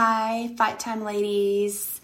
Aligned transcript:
Hi, 0.00 0.54
Fight 0.56 0.78
Time 0.78 1.02
ladies. 1.02 2.00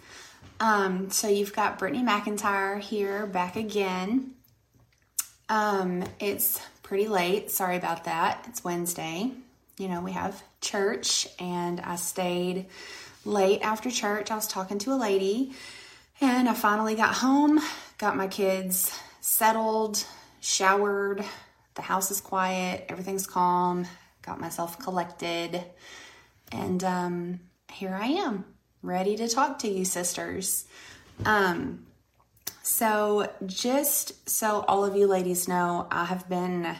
Um, 0.58 1.12
so 1.12 1.28
you've 1.28 1.52
got 1.52 1.78
Britteny 1.78 2.02
McIntyre 2.02 2.80
here 2.80 3.24
back 3.24 3.54
again. 3.54 4.32
Um, 5.48 6.02
it's 6.18 6.60
pretty 6.82 7.06
late. 7.06 7.52
Sorry 7.52 7.76
about 7.76 8.06
that. 8.06 8.46
It's 8.48 8.64
Wednesday. 8.64 9.30
You 9.78 9.86
know, 9.86 10.00
we 10.00 10.10
have 10.10 10.42
church, 10.60 11.28
and 11.38 11.80
I 11.82 11.94
stayed 11.94 12.66
late 13.24 13.62
after 13.62 13.92
church. 13.92 14.28
I 14.32 14.34
was 14.34 14.48
talking 14.48 14.80
to 14.80 14.92
a 14.92 14.98
lady, 14.98 15.52
and 16.20 16.48
I 16.48 16.54
finally 16.54 16.96
got 16.96 17.14
home, 17.14 17.60
got 17.98 18.16
my 18.16 18.26
kids 18.26 18.92
settled, 19.20 20.04
showered. 20.40 21.24
The 21.76 21.82
house 21.82 22.10
is 22.10 22.20
quiet, 22.20 22.86
everything's 22.88 23.28
calm, 23.28 23.86
got 24.22 24.40
myself 24.40 24.80
collected, 24.80 25.62
and 26.50 26.82
um, 26.82 27.40
here 27.74 27.98
I 28.00 28.06
am, 28.06 28.44
ready 28.82 29.16
to 29.16 29.28
talk 29.28 29.58
to 29.60 29.68
you, 29.68 29.84
sisters. 29.84 30.64
Um, 31.24 31.86
so, 32.62 33.32
just 33.44 34.28
so 34.28 34.64
all 34.68 34.84
of 34.84 34.94
you 34.96 35.08
ladies 35.08 35.48
know, 35.48 35.88
I 35.90 36.04
have 36.04 36.28
been 36.28 36.76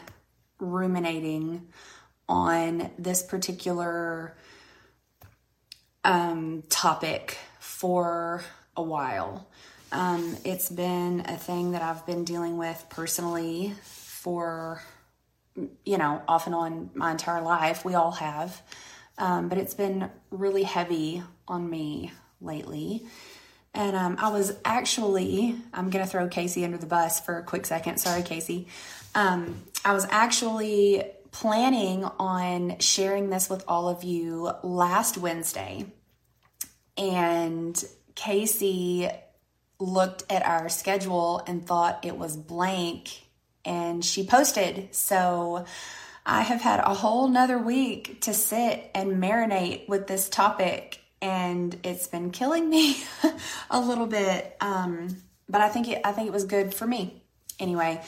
ruminating 0.57 1.67
on 2.29 2.91
this 2.97 3.23
particular 3.23 4.37
um, 6.05 6.63
topic 6.69 7.37
for 7.59 8.45
a 8.77 8.81
while. 8.81 9.49
Um, 9.91 10.37
it's 10.45 10.69
been 10.69 11.25
a 11.27 11.35
thing 11.35 11.71
that 11.71 11.81
I've 11.81 12.05
been 12.05 12.23
dealing 12.23 12.57
with 12.57 12.85
personally 12.89 13.73
for, 13.83 14.81
you 15.83 15.97
know, 15.97 16.21
off 16.25 16.45
and 16.45 16.55
on 16.55 16.89
my 16.93 17.11
entire 17.11 17.41
life. 17.41 17.83
We 17.83 17.95
all 17.95 18.11
have. 18.11 18.61
Um, 19.17 19.49
but 19.49 19.57
it's 19.57 19.73
been 19.73 20.09
really 20.29 20.63
heavy 20.63 21.23
on 21.47 21.69
me 21.69 22.11
lately. 22.41 23.05
And 23.73 23.95
um, 23.95 24.15
I 24.19 24.29
was 24.29 24.55
actually, 24.63 25.55
I'm 25.73 25.89
going 25.89 26.03
to 26.03 26.09
throw 26.09 26.27
Casey 26.27 26.63
under 26.63 26.77
the 26.77 26.85
bus 26.85 27.19
for 27.19 27.37
a 27.37 27.43
quick 27.43 27.65
second. 27.65 27.97
Sorry, 27.97 28.23
Casey. 28.23 28.67
Um, 29.13 29.63
I 29.83 29.93
was 29.93 30.07
actually 30.09 31.03
planning 31.31 32.05
on 32.05 32.79
sharing 32.79 33.29
this 33.29 33.49
with 33.49 33.63
all 33.67 33.89
of 33.89 34.03
you 34.03 34.51
last 34.63 35.17
Wednesday. 35.17 35.85
And 36.97 37.83
Casey 38.15 39.09
looked 39.79 40.23
at 40.29 40.45
our 40.45 40.69
schedule 40.69 41.43
and 41.45 41.65
thought 41.65 42.05
it 42.05 42.17
was 42.17 42.37
blank 42.37 43.25
and 43.65 44.05
she 44.05 44.25
posted. 44.25 44.95
So 44.95 45.65
I 46.25 46.41
have 46.41 46.61
had 46.61 46.79
a 46.79 46.93
whole 46.93 47.27
nother 47.27 47.59
week 47.59 48.21
to 48.21 48.33
sit 48.33 48.89
and 48.95 49.21
marinate 49.21 49.87
with 49.87 50.07
this 50.07 50.27
topic, 50.27 50.99
and 51.21 51.77
it's 51.83 52.07
been 52.07 52.31
killing 52.31 52.67
me 52.67 53.03
a 53.69 53.79
little 53.79 54.07
bit. 54.07 54.57
Um, 54.59 55.21
but 55.47 55.61
I 55.61 55.69
think 55.69 55.87
it, 55.87 56.01
I 56.03 56.13
think 56.13 56.27
it 56.27 56.33
was 56.33 56.45
good 56.45 56.73
for 56.73 56.87
me. 56.87 57.21
Anyway, 57.59 58.01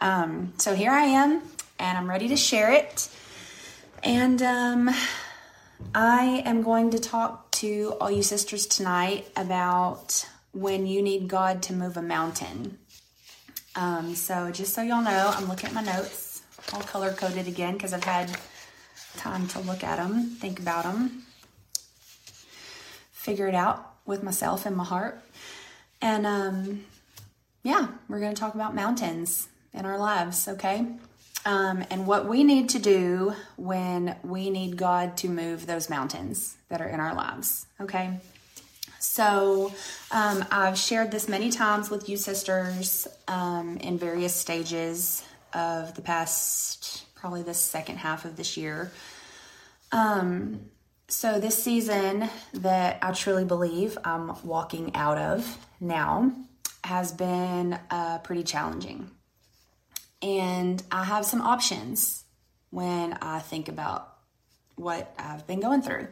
um, 0.00 0.52
so 0.58 0.74
here 0.74 0.92
I 0.92 1.02
am, 1.02 1.42
and 1.80 1.98
I'm 1.98 2.08
ready 2.08 2.28
to 2.28 2.36
share 2.36 2.72
it. 2.72 3.08
And 4.04 4.40
um, 4.42 4.90
I 5.94 6.42
am 6.44 6.62
going 6.62 6.90
to 6.90 7.00
talk 7.00 7.50
to 7.52 7.96
all 8.00 8.10
you 8.10 8.22
sisters 8.22 8.66
tonight 8.66 9.26
about 9.34 10.28
when 10.52 10.86
you 10.86 11.02
need 11.02 11.26
God 11.26 11.60
to 11.64 11.72
move 11.72 11.96
a 11.96 12.02
mountain. 12.02 12.78
Um, 13.74 14.14
so 14.14 14.52
just 14.52 14.74
so 14.74 14.82
y'all 14.82 15.02
know, 15.02 15.32
I'm 15.34 15.48
looking 15.48 15.70
at 15.70 15.74
my 15.74 15.82
notes 15.82 16.23
all 16.72 16.80
color 16.80 17.12
coded 17.12 17.46
again 17.48 17.74
because 17.74 17.92
I've 17.92 18.04
had 18.04 18.36
time 19.16 19.46
to 19.48 19.60
look 19.60 19.84
at 19.84 19.96
them, 19.96 20.30
think 20.40 20.60
about 20.60 20.84
them, 20.84 21.24
figure 23.12 23.46
it 23.48 23.54
out 23.54 23.92
with 24.06 24.22
myself 24.22 24.66
and 24.66 24.76
my 24.76 24.84
heart. 24.84 25.20
And 26.00 26.26
um, 26.26 26.84
yeah, 27.62 27.88
we're 28.08 28.20
going 28.20 28.34
to 28.34 28.40
talk 28.40 28.54
about 28.54 28.74
mountains 28.74 29.48
in 29.72 29.84
our 29.86 29.98
lives, 29.98 30.48
okay? 30.48 30.86
Um, 31.46 31.84
and 31.90 32.06
what 32.06 32.26
we 32.26 32.44
need 32.44 32.70
to 32.70 32.78
do 32.78 33.34
when 33.56 34.16
we 34.22 34.50
need 34.50 34.76
God 34.76 35.16
to 35.18 35.28
move 35.28 35.66
those 35.66 35.90
mountains 35.90 36.56
that 36.68 36.80
are 36.80 36.88
in 36.88 37.00
our 37.00 37.14
lives, 37.14 37.66
okay? 37.80 38.18
So, 38.98 39.70
um, 40.10 40.44
I've 40.50 40.78
shared 40.78 41.10
this 41.10 41.28
many 41.28 41.50
times 41.50 41.90
with 41.90 42.08
you 42.08 42.16
sisters 42.16 43.06
um, 43.28 43.76
in 43.76 43.98
various 43.98 44.34
stages 44.34 45.22
of 45.54 45.94
the 45.94 46.02
past, 46.02 47.04
probably 47.14 47.42
the 47.42 47.54
second 47.54 47.98
half 47.98 48.24
of 48.24 48.36
this 48.36 48.56
year. 48.56 48.90
Um, 49.92 50.66
so, 51.08 51.38
this 51.38 51.62
season 51.62 52.28
that 52.54 52.98
I 53.02 53.12
truly 53.12 53.44
believe 53.44 53.96
I'm 54.04 54.32
walking 54.42 54.94
out 54.96 55.18
of 55.18 55.58
now 55.80 56.32
has 56.82 57.12
been 57.12 57.78
uh, 57.90 58.18
pretty 58.18 58.42
challenging. 58.42 59.10
And 60.22 60.82
I 60.90 61.04
have 61.04 61.24
some 61.24 61.42
options 61.42 62.24
when 62.70 63.12
I 63.14 63.38
think 63.38 63.68
about 63.68 64.14
what 64.76 65.14
I've 65.18 65.46
been 65.46 65.60
going 65.60 65.82
through. 65.82 66.08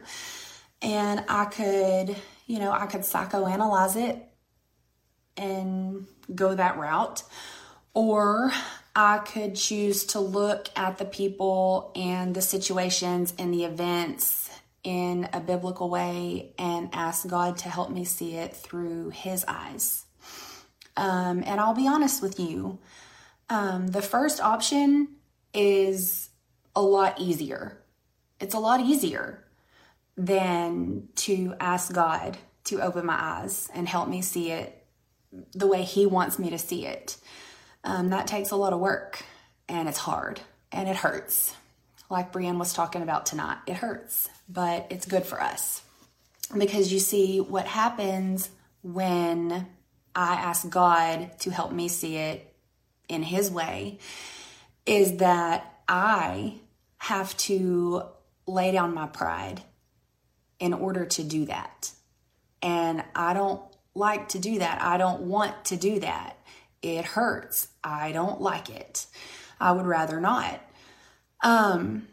And 0.81 1.25
I 1.27 1.45
could, 1.45 2.15
you 2.45 2.59
know, 2.59 2.71
I 2.71 2.85
could 2.85 3.01
psychoanalyze 3.01 3.95
it 3.95 4.23
and 5.35 6.05
go 6.33 6.53
that 6.53 6.77
route, 6.77 7.23
or 7.93 8.51
I 8.95 9.19
could 9.19 9.55
choose 9.55 10.05
to 10.07 10.19
look 10.19 10.69
at 10.75 10.97
the 10.97 11.05
people 11.05 11.91
and 11.95 12.35
the 12.35 12.41
situations 12.41 13.33
and 13.39 13.53
the 13.53 13.65
events 13.65 14.49
in 14.83 15.29
a 15.33 15.39
biblical 15.39 15.89
way 15.89 16.53
and 16.59 16.89
ask 16.93 17.27
God 17.27 17.57
to 17.59 17.69
help 17.69 17.89
me 17.89 18.05
see 18.05 18.35
it 18.35 18.55
through 18.55 19.09
His 19.09 19.45
eyes. 19.47 20.05
Um, 20.95 21.43
and 21.45 21.59
I'll 21.59 21.73
be 21.73 21.87
honest 21.87 22.21
with 22.21 22.39
you 22.39 22.79
um, 23.49 23.87
the 23.87 24.01
first 24.01 24.41
option 24.41 25.09
is 25.53 26.29
a 26.75 26.81
lot 26.81 27.19
easier. 27.19 27.77
It's 28.39 28.55
a 28.55 28.59
lot 28.59 28.79
easier 28.79 29.45
than 30.17 31.09
to 31.15 31.55
ask 31.59 31.93
God 31.93 32.37
to 32.65 32.81
open 32.81 33.05
my 33.05 33.17
eyes 33.17 33.69
and 33.73 33.87
help 33.87 34.07
me 34.07 34.21
see 34.21 34.51
it 34.51 34.85
the 35.53 35.67
way 35.67 35.83
He 35.83 36.05
wants 36.05 36.39
me 36.39 36.49
to 36.49 36.57
see 36.57 36.85
it. 36.85 37.17
Um, 37.83 38.09
that 38.09 38.27
takes 38.27 38.51
a 38.51 38.55
lot 38.55 38.73
of 38.73 38.79
work 38.79 39.23
and 39.67 39.89
it's 39.89 39.97
hard 39.97 40.41
and 40.71 40.87
it 40.87 40.95
hurts. 40.95 41.55
Like 42.09 42.31
Brienne 42.31 42.59
was 42.59 42.73
talking 42.73 43.01
about 43.01 43.25
tonight, 43.25 43.57
it 43.67 43.75
hurts, 43.75 44.29
but 44.47 44.87
it's 44.89 45.05
good 45.05 45.25
for 45.25 45.41
us 45.41 45.81
because 46.57 46.91
you 46.91 46.99
see 46.99 47.39
what 47.39 47.65
happens 47.65 48.49
when 48.83 49.67
I 50.15 50.33
ask 50.35 50.69
God 50.69 51.39
to 51.39 51.49
help 51.49 51.71
me 51.71 51.87
see 51.87 52.17
it 52.17 52.53
in 53.09 53.23
His 53.23 53.49
way 53.49 53.99
is 54.85 55.17
that 55.17 55.79
I 55.87 56.55
have 56.97 57.35
to 57.37 58.03
lay 58.45 58.71
down 58.71 58.93
my 58.93 59.07
pride 59.07 59.61
in 60.59 60.73
order 60.73 61.05
to 61.05 61.23
do 61.23 61.45
that. 61.45 61.91
And 62.61 63.03
I 63.15 63.33
don't 63.33 63.61
like 63.95 64.29
to 64.29 64.39
do 64.39 64.59
that. 64.59 64.81
I 64.81 64.97
don't 64.97 65.23
want 65.23 65.65
to 65.65 65.75
do 65.75 65.99
that. 65.99 66.37
It 66.83 67.05
hurts. 67.05 67.69
I 67.83 68.11
don't 68.11 68.41
like 68.41 68.69
it. 68.69 69.07
I 69.59 69.71
would 69.71 69.85
rather 69.85 70.19
not. 70.19 70.59
Um, 71.41 72.07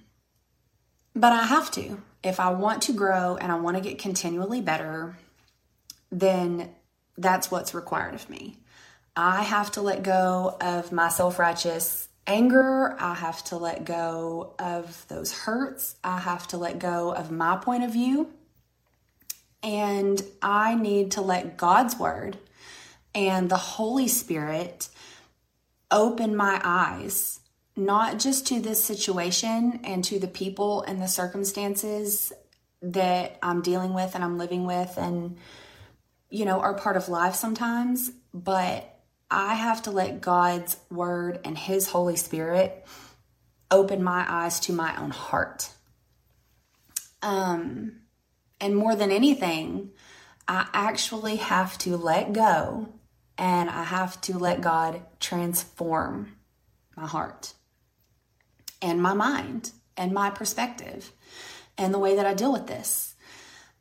but 1.14 1.32
I 1.32 1.44
have 1.44 1.71
to. 1.72 2.00
If 2.22 2.39
I 2.39 2.50
want 2.50 2.83
to 2.83 2.92
grow 2.92 3.36
and 3.36 3.50
I 3.50 3.56
want 3.56 3.77
to 3.77 3.83
get 3.83 3.98
continually 3.98 4.60
better, 4.60 5.16
then 6.12 6.71
that's 7.18 7.50
what's 7.50 7.74
required 7.74 8.15
of 8.15 8.30
me. 8.30 8.59
I 9.16 9.42
have 9.42 9.72
to 9.72 9.83
let 9.83 10.03
go 10.04 10.56
of 10.60 10.92
my 10.92 11.09
self 11.09 11.39
righteous 11.39 12.09
anger. 12.27 12.97
I 13.00 13.15
have 13.15 13.42
to 13.45 13.56
let 13.56 13.84
go 13.84 14.54
of 14.59 15.04
those 15.09 15.33
hurts. 15.33 15.97
I 16.04 16.21
have 16.21 16.47
to 16.48 16.56
let 16.56 16.78
go 16.78 17.12
of 17.12 17.30
my 17.30 17.56
point 17.56 17.83
of 17.83 17.92
view. 17.92 18.30
And 19.62 20.22
I 20.41 20.74
need 20.74 21.10
to 21.12 21.21
let 21.21 21.56
God's 21.56 21.98
word 21.98 22.39
and 23.15 23.48
the 23.48 23.57
Holy 23.57 24.09
Spirit 24.09 24.89
open 25.91 26.36
my 26.36 26.60
eyes, 26.62 27.41
not 27.77 28.18
just 28.18 28.47
to 28.48 28.60
this 28.60 28.83
situation 28.83 29.80
and 29.84 30.04
to 30.04 30.18
the 30.18 30.28
people 30.28 30.83
and 30.83 31.01
the 31.01 31.09
circumstances 31.09 32.33
that 32.83 33.39
I'm 33.42 33.62
dealing 33.62 33.92
with 33.92 34.15
and 34.15 34.24
I'm 34.24 34.39
living 34.39 34.65
with 34.65 34.97
and, 34.97 35.36
you 36.30 36.45
know, 36.45 36.60
are 36.60 36.74
part 36.74 36.97
of 36.97 37.09
life 37.09 37.34
sometimes, 37.34 38.12
but 38.33 38.98
I 39.30 39.54
have 39.54 39.83
to 39.83 39.91
let 39.91 40.21
God's 40.21 40.77
word 40.91 41.41
and 41.45 41.57
His 41.57 41.89
Holy 41.89 42.16
Spirit 42.16 42.86
open 43.71 44.03
my 44.03 44.24
eyes 44.28 44.60
to 44.60 44.72
my 44.72 44.97
own 45.01 45.10
heart. 45.10 45.71
Um, 47.22 48.01
and 48.60 48.77
more 48.77 48.97
than 48.97 49.10
anything, 49.10 49.91
I 50.48 50.68
actually 50.72 51.36
have 51.36 51.78
to 51.78 51.97
let 51.97 52.33
go 52.33 52.89
and 53.41 53.71
I 53.71 53.84
have 53.84 54.21
to 54.22 54.39
let 54.39 54.60
God 54.60 55.01
transform 55.19 56.37
my 56.95 57.07
heart 57.07 57.54
and 58.83 59.03
my 59.03 59.15
mind 59.15 59.72
and 59.97 60.13
my 60.13 60.28
perspective 60.28 61.10
and 61.78 61.92
the 61.92 61.98
way 61.98 62.16
that 62.16 62.27
I 62.27 62.34
deal 62.34 62.53
with 62.53 62.66
this. 62.66 63.15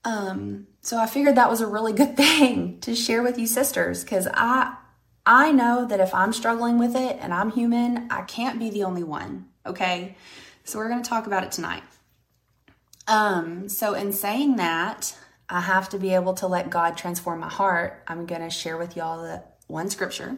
Um, 0.05 0.67
so 0.81 0.97
I 0.97 1.07
figured 1.07 1.35
that 1.35 1.49
was 1.49 1.59
a 1.59 1.67
really 1.67 1.91
good 1.91 2.15
thing 2.17 2.79
to 2.79 2.95
share 2.95 3.21
with 3.21 3.37
you 3.37 3.45
sisters 3.45 4.03
because 4.03 4.27
I 4.33 4.75
I 5.25 5.51
know 5.51 5.85
that 5.85 5.99
if 5.99 6.15
I'm 6.15 6.31
struggling 6.31 6.79
with 6.79 6.95
it 6.95 7.17
and 7.19 7.33
I'm 7.33 7.51
human, 7.51 8.07
I 8.09 8.21
can't 8.21 8.57
be 8.57 8.69
the 8.69 8.85
only 8.85 9.03
one. 9.03 9.47
Okay. 9.65 10.15
So 10.63 10.79
we're 10.79 10.87
to 11.03 11.07
talk 11.07 11.27
about 11.27 11.43
it 11.43 11.51
tonight. 11.51 11.83
Um, 13.07 13.67
so 13.67 13.93
in 13.93 14.13
saying 14.13 14.55
that, 14.55 15.15
I 15.49 15.61
have 15.61 15.89
to 15.89 15.97
be 15.97 16.13
able 16.13 16.35
to 16.35 16.47
let 16.47 16.69
God 16.69 16.95
transform 16.95 17.39
my 17.39 17.49
heart. 17.49 18.03
I'm 18.07 18.25
going 18.25 18.41
to 18.41 18.49
share 18.49 18.77
with 18.77 18.95
y'all 18.95 19.21
the 19.21 19.43
one 19.67 19.89
scripture. 19.89 20.37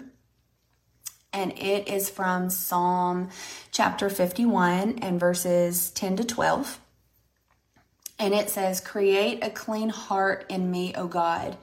And 1.33 1.57
it 1.57 1.87
is 1.87 2.09
from 2.09 2.49
Psalm 2.49 3.29
chapter 3.71 4.09
51 4.09 4.99
and 4.99 5.19
verses 5.19 5.91
10 5.91 6.17
to 6.17 6.23
12. 6.23 6.79
And 8.19 8.33
it 8.33 8.49
says, 8.49 8.79
Create 8.79 9.43
a 9.43 9.49
clean 9.49 9.89
heart 9.89 10.45
in 10.49 10.69
me, 10.69 10.93
O 10.95 11.07
God, 11.07 11.57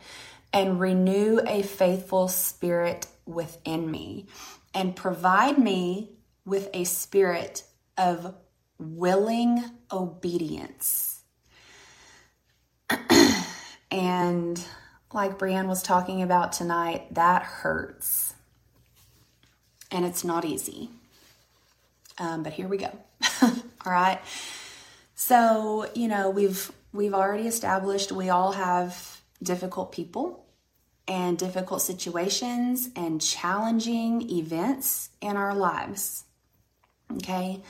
and 0.52 0.80
renew 0.80 1.40
a 1.46 1.62
faithful 1.62 2.28
spirit 2.28 3.06
within 3.26 3.90
me, 3.90 4.26
and 4.74 4.96
provide 4.96 5.58
me 5.58 6.12
with 6.44 6.70
a 6.72 6.84
spirit 6.84 7.62
of 7.96 8.34
willing 8.78 9.62
obedience. 9.92 11.22
and 13.90 14.62
like 15.12 15.38
Brienne 15.38 15.68
was 15.68 15.82
talking 15.82 16.22
about 16.22 16.52
tonight, 16.52 17.14
that 17.14 17.42
hurts. 17.42 18.34
And 19.90 20.04
it's 20.04 20.24
not 20.24 20.44
easy. 20.44 20.90
Um, 22.18 22.42
but 22.42 22.52
here 22.52 22.68
we 22.68 22.76
go. 22.76 22.90
All 23.42 23.52
right. 23.86 24.20
So, 25.14 25.88
you 25.94 26.08
know, 26.08 26.30
we've 26.30 26.70
we've 26.92 27.14
already 27.14 27.46
established 27.46 28.12
we 28.12 28.28
all 28.28 28.52
have 28.52 29.20
difficult 29.42 29.92
people 29.92 30.44
and 31.06 31.38
difficult 31.38 31.80
situations 31.80 32.90
and 32.94 33.20
challenging 33.20 34.30
events 34.30 35.10
in 35.20 35.36
our 35.36 35.54
lives. 35.54 36.24
Okay? 37.16 37.62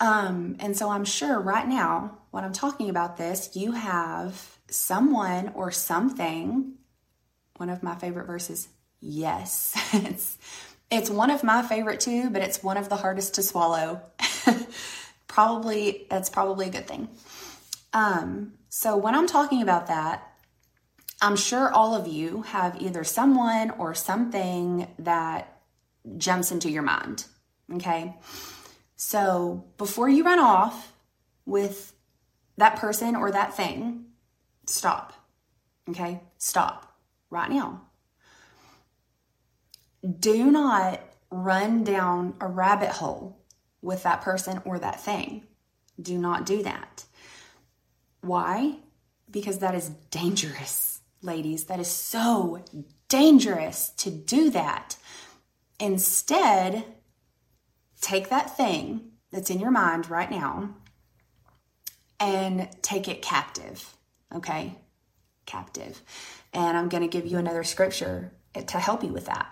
Um, 0.00 0.56
and 0.60 0.76
so 0.76 0.90
I'm 0.90 1.04
sure 1.04 1.40
right 1.40 1.66
now, 1.66 2.18
when 2.30 2.44
I'm 2.44 2.52
talking 2.52 2.88
about 2.90 3.16
this, 3.16 3.56
you 3.56 3.72
have 3.72 4.55
someone 4.68 5.52
or 5.54 5.70
something. 5.70 6.72
One 7.56 7.70
of 7.70 7.82
my 7.82 7.94
favorite 7.94 8.26
verses, 8.26 8.68
yes. 9.00 9.74
it's 9.92 10.38
it's 10.90 11.10
one 11.10 11.30
of 11.30 11.42
my 11.42 11.62
favorite 11.62 12.00
too, 12.00 12.30
but 12.30 12.42
it's 12.42 12.62
one 12.62 12.76
of 12.76 12.88
the 12.88 12.96
hardest 12.96 13.34
to 13.34 13.42
swallow. 13.42 14.02
probably 15.26 16.06
that's 16.08 16.30
probably 16.30 16.66
a 16.66 16.70
good 16.70 16.86
thing. 16.86 17.08
Um, 17.92 18.54
so 18.68 18.96
when 18.96 19.14
I'm 19.14 19.26
talking 19.26 19.62
about 19.62 19.88
that, 19.88 20.32
I'm 21.20 21.36
sure 21.36 21.72
all 21.72 21.94
of 21.94 22.06
you 22.06 22.42
have 22.42 22.80
either 22.80 23.04
someone 23.04 23.70
or 23.70 23.94
something 23.94 24.86
that 24.98 25.60
jumps 26.18 26.52
into 26.52 26.70
your 26.70 26.82
mind. 26.82 27.24
Okay. 27.74 28.14
So 28.96 29.64
before 29.76 30.08
you 30.08 30.24
run 30.24 30.38
off 30.38 30.92
with 31.44 31.92
that 32.56 32.76
person 32.76 33.16
or 33.16 33.30
that 33.30 33.54
thing, 33.54 34.05
stop. 34.66 35.12
Okay? 35.88 36.20
Stop 36.38 36.96
right 37.30 37.50
now. 37.50 37.82
Do 40.20 40.50
not 40.50 41.00
run 41.30 41.84
down 41.84 42.34
a 42.40 42.46
rabbit 42.46 42.90
hole 42.90 43.38
with 43.82 44.02
that 44.04 44.22
person 44.22 44.60
or 44.64 44.78
that 44.78 45.00
thing. 45.00 45.44
Do 46.00 46.18
not 46.18 46.46
do 46.46 46.62
that. 46.62 47.04
Why? 48.20 48.78
Because 49.30 49.58
that 49.58 49.74
is 49.74 49.90
dangerous, 50.10 51.00
ladies. 51.22 51.64
That 51.64 51.80
is 51.80 51.88
so 51.88 52.64
dangerous 53.08 53.90
to 53.98 54.10
do 54.10 54.50
that. 54.50 54.96
Instead, 55.78 56.84
take 58.00 58.28
that 58.28 58.56
thing 58.56 59.12
that's 59.30 59.50
in 59.50 59.60
your 59.60 59.70
mind 59.70 60.08
right 60.10 60.30
now 60.30 60.70
and 62.18 62.68
take 62.82 63.08
it 63.08 63.22
captive. 63.22 63.95
Okay? 64.34 64.76
Captive. 65.46 66.02
And 66.52 66.76
I'm 66.76 66.88
going 66.88 67.02
to 67.02 67.08
give 67.08 67.26
you 67.26 67.38
another 67.38 67.64
scripture 67.64 68.32
to 68.54 68.78
help 68.78 69.02
you 69.02 69.12
with 69.12 69.26
that. 69.26 69.48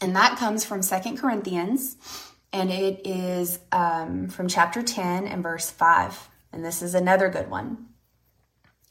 And 0.00 0.16
that 0.16 0.36
comes 0.36 0.64
from 0.64 0.82
Second 0.82 1.18
Corinthians, 1.18 1.96
and 2.52 2.70
it 2.70 3.06
is 3.06 3.60
um, 3.70 4.28
from 4.28 4.48
chapter 4.48 4.82
10 4.82 5.26
and 5.26 5.42
verse 5.42 5.70
5. 5.70 6.28
And 6.52 6.64
this 6.64 6.82
is 6.82 6.94
another 6.94 7.28
good 7.28 7.48
one. 7.48 7.86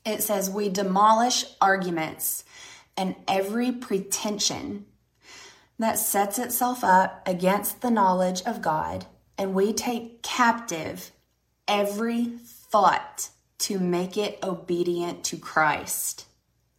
It 0.05 0.23
says, 0.23 0.49
We 0.49 0.69
demolish 0.69 1.45
arguments 1.59 2.43
and 2.97 3.15
every 3.27 3.71
pretension 3.71 4.85
that 5.79 5.99
sets 5.99 6.39
itself 6.39 6.83
up 6.83 7.27
against 7.27 7.81
the 7.81 7.91
knowledge 7.91 8.41
of 8.43 8.61
God, 8.61 9.05
and 9.37 9.53
we 9.53 9.73
take 9.73 10.21
captive 10.21 11.11
every 11.67 12.25
thought 12.25 13.29
to 13.61 13.79
make 13.79 14.17
it 14.17 14.39
obedient 14.43 15.23
to 15.25 15.37
Christ. 15.37 16.25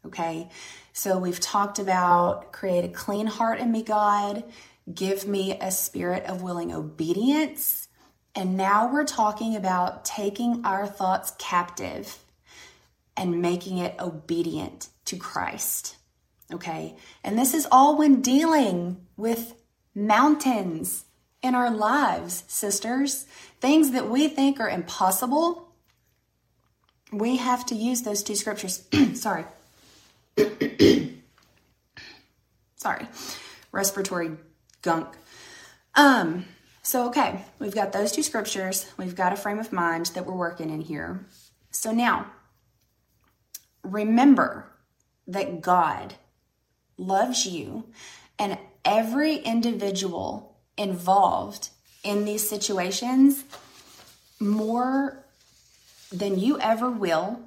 Okay, 0.05 0.49
so 0.93 1.19
we've 1.19 1.41
talked 1.41 1.79
about 1.79 2.53
create 2.53 2.85
a 2.85 2.89
clean 2.89 3.27
heart 3.27 3.61
in 3.61 3.71
me, 3.71 3.83
God, 3.83 4.45
give 4.93 5.27
me 5.27 5.59
a 5.59 5.71
spirit 5.71 6.25
of 6.25 6.43
willing 6.43 6.73
obedience. 6.73 7.89
And 8.35 8.57
now 8.57 8.93
we're 8.93 9.05
talking 9.05 9.57
about 9.57 10.05
taking 10.05 10.65
our 10.65 10.87
thoughts 10.87 11.35
captive 11.39 12.19
and 13.17 13.43
making 13.43 13.79
it 13.79 13.95
obedient 14.01 14.89
to 15.05 15.17
Christ. 15.17 15.97
Okay. 16.53 16.97
And 17.23 17.39
this 17.39 17.55
is 17.55 17.67
all 17.71 17.97
when 17.97 18.21
dealing 18.21 19.07
with 19.17 19.55
mountains 19.95 21.05
in 21.43 21.55
our 21.55 21.71
lives, 21.71 22.45
sisters. 22.47 23.27
Things 23.61 23.93
that 23.93 24.09
we 24.09 24.29
think 24.29 24.61
are 24.61 24.69
impossible. 24.69 25.72
We 27.13 27.37
have 27.37 27.67
to 27.67 27.75
use 27.75 28.03
those 28.03 28.23
two 28.23 28.35
scriptures. 28.35 28.87
Sorry. 29.15 29.45
Sorry. 32.77 33.07
Respiratory 33.71 34.33
gunk. 34.81 35.09
Um, 35.95 36.47
so 36.83 37.07
okay, 37.09 37.45
we've 37.59 37.75
got 37.75 37.93
those 37.93 38.13
two 38.13 38.23
scriptures. 38.23 38.91
We've 38.97 39.15
got 39.15 39.33
a 39.33 39.37
frame 39.37 39.59
of 39.59 39.73
mind 39.73 40.07
that 40.15 40.27
we're 40.27 40.35
working 40.35 40.71
in 40.71 40.81
here. 40.81 41.25
So 41.71 41.93
now, 41.93 42.27
remember 43.85 44.67
that 45.27 45.61
God 45.61 46.15
loves 46.97 47.47
you, 47.47 47.87
and 48.39 48.59
every 48.85 49.37
individual 49.37 50.57
involved 50.77 51.69
in 52.03 52.25
these 52.25 52.49
situations 52.49 53.45
more 54.41 55.22
than 56.13 56.39
you 56.39 56.59
ever 56.61 56.91
will, 56.91 57.41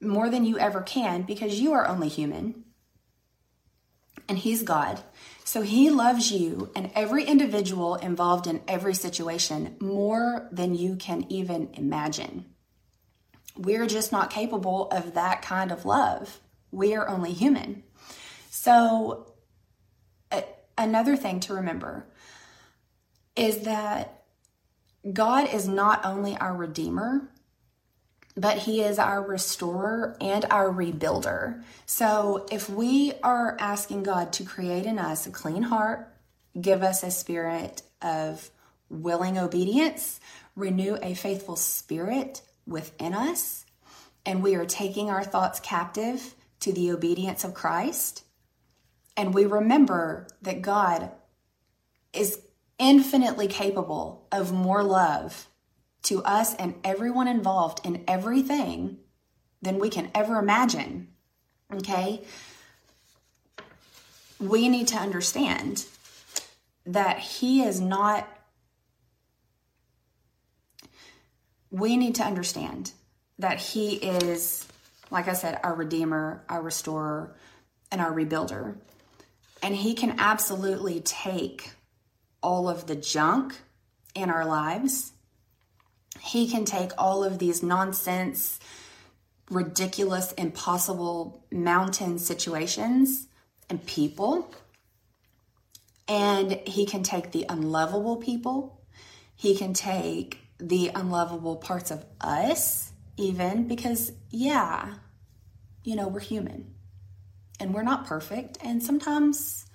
more 0.00 0.28
than 0.30 0.44
you 0.44 0.58
ever 0.58 0.82
can, 0.82 1.22
because 1.22 1.60
you 1.60 1.72
are 1.72 1.86
only 1.86 2.08
human 2.08 2.64
and 4.28 4.38
He's 4.38 4.62
God. 4.62 5.00
So 5.44 5.62
He 5.62 5.90
loves 5.90 6.30
you 6.30 6.70
and 6.74 6.90
every 6.94 7.24
individual 7.24 7.96
involved 7.96 8.46
in 8.46 8.62
every 8.66 8.94
situation 8.94 9.76
more 9.80 10.48
than 10.50 10.74
you 10.74 10.96
can 10.96 11.26
even 11.28 11.70
imagine. 11.74 12.46
We're 13.56 13.86
just 13.86 14.12
not 14.12 14.30
capable 14.30 14.88
of 14.90 15.14
that 15.14 15.42
kind 15.42 15.70
of 15.70 15.84
love. 15.84 16.40
We 16.70 16.94
are 16.94 17.06
only 17.06 17.32
human. 17.32 17.82
So, 18.48 19.34
another 20.78 21.16
thing 21.16 21.40
to 21.40 21.54
remember 21.54 22.06
is 23.36 23.60
that 23.60 24.24
God 25.12 25.52
is 25.52 25.68
not 25.68 26.04
only 26.04 26.36
our 26.38 26.54
Redeemer, 26.54 27.28
but 28.36 28.58
He 28.58 28.80
is 28.82 28.98
our 28.98 29.22
restorer 29.22 30.16
and 30.20 30.44
our 30.46 30.70
rebuilder. 30.70 31.62
So, 31.86 32.46
if 32.50 32.68
we 32.68 33.12
are 33.22 33.56
asking 33.60 34.04
God 34.04 34.32
to 34.34 34.44
create 34.44 34.86
in 34.86 34.98
us 34.98 35.26
a 35.26 35.30
clean 35.30 35.62
heart, 35.62 36.08
give 36.60 36.82
us 36.82 37.02
a 37.02 37.10
spirit 37.10 37.82
of 38.00 38.50
willing 38.88 39.38
obedience, 39.38 40.20
renew 40.56 40.98
a 41.02 41.14
faithful 41.14 41.56
spirit 41.56 42.42
within 42.66 43.14
us, 43.14 43.64
and 44.24 44.42
we 44.42 44.54
are 44.54 44.66
taking 44.66 45.10
our 45.10 45.24
thoughts 45.24 45.60
captive 45.60 46.34
to 46.60 46.72
the 46.72 46.92
obedience 46.92 47.44
of 47.44 47.54
Christ, 47.54 48.24
and 49.16 49.34
we 49.34 49.46
remember 49.46 50.26
that 50.42 50.62
God 50.62 51.10
is 52.12 52.40
infinitely 52.78 53.48
capable 53.48 54.26
of 54.32 54.52
more 54.52 54.82
love 54.82 55.48
to 56.04 56.22
us 56.24 56.54
and 56.54 56.74
everyone 56.84 57.28
involved 57.28 57.84
in 57.84 58.04
everything 58.08 58.98
than 59.60 59.78
we 59.78 59.88
can 59.88 60.10
ever 60.14 60.38
imagine. 60.38 61.08
Okay? 61.72 62.22
We 64.38 64.68
need 64.68 64.88
to 64.88 64.96
understand 64.96 65.84
that 66.86 67.18
He 67.20 67.62
is 67.62 67.80
not, 67.80 68.28
we 71.70 71.96
need 71.96 72.16
to 72.16 72.24
understand 72.24 72.92
that 73.38 73.58
He 73.58 73.94
is 73.94 74.66
like 75.12 75.28
I 75.28 75.34
said, 75.34 75.60
our 75.62 75.74
Redeemer, 75.74 76.42
our 76.48 76.62
Restorer, 76.62 77.36
and 77.92 78.00
our 78.00 78.10
Rebuilder. 78.10 78.76
And 79.62 79.76
He 79.76 79.94
can 79.94 80.18
absolutely 80.18 81.00
take 81.00 81.70
all 82.42 82.68
of 82.68 82.86
the 82.86 82.96
junk 82.96 83.54
in 84.14 84.30
our 84.30 84.46
lives. 84.46 85.12
He 86.22 86.48
can 86.48 86.64
take 86.64 86.92
all 86.96 87.24
of 87.24 87.38
these 87.40 87.64
nonsense, 87.64 88.60
ridiculous, 89.50 90.30
impossible 90.32 91.44
mountain 91.50 92.18
situations 92.20 93.26
and 93.68 93.84
people. 93.84 94.54
And 96.06 96.60
He 96.66 96.86
can 96.86 97.02
take 97.02 97.32
the 97.32 97.44
unlovable 97.48 98.16
people. 98.16 98.80
He 99.34 99.56
can 99.56 99.74
take 99.74 100.38
the 100.58 100.92
unlovable 100.94 101.56
parts 101.56 101.90
of 101.90 102.04
us, 102.20 102.92
even 103.16 103.66
because, 103.66 104.12
yeah, 104.30 104.94
you 105.82 105.96
know, 105.96 106.06
we're 106.06 106.20
human 106.20 106.72
and 107.58 107.74
we're 107.74 107.82
not 107.82 108.06
perfect. 108.06 108.58
And 108.62 108.80
sometimes 108.80 109.66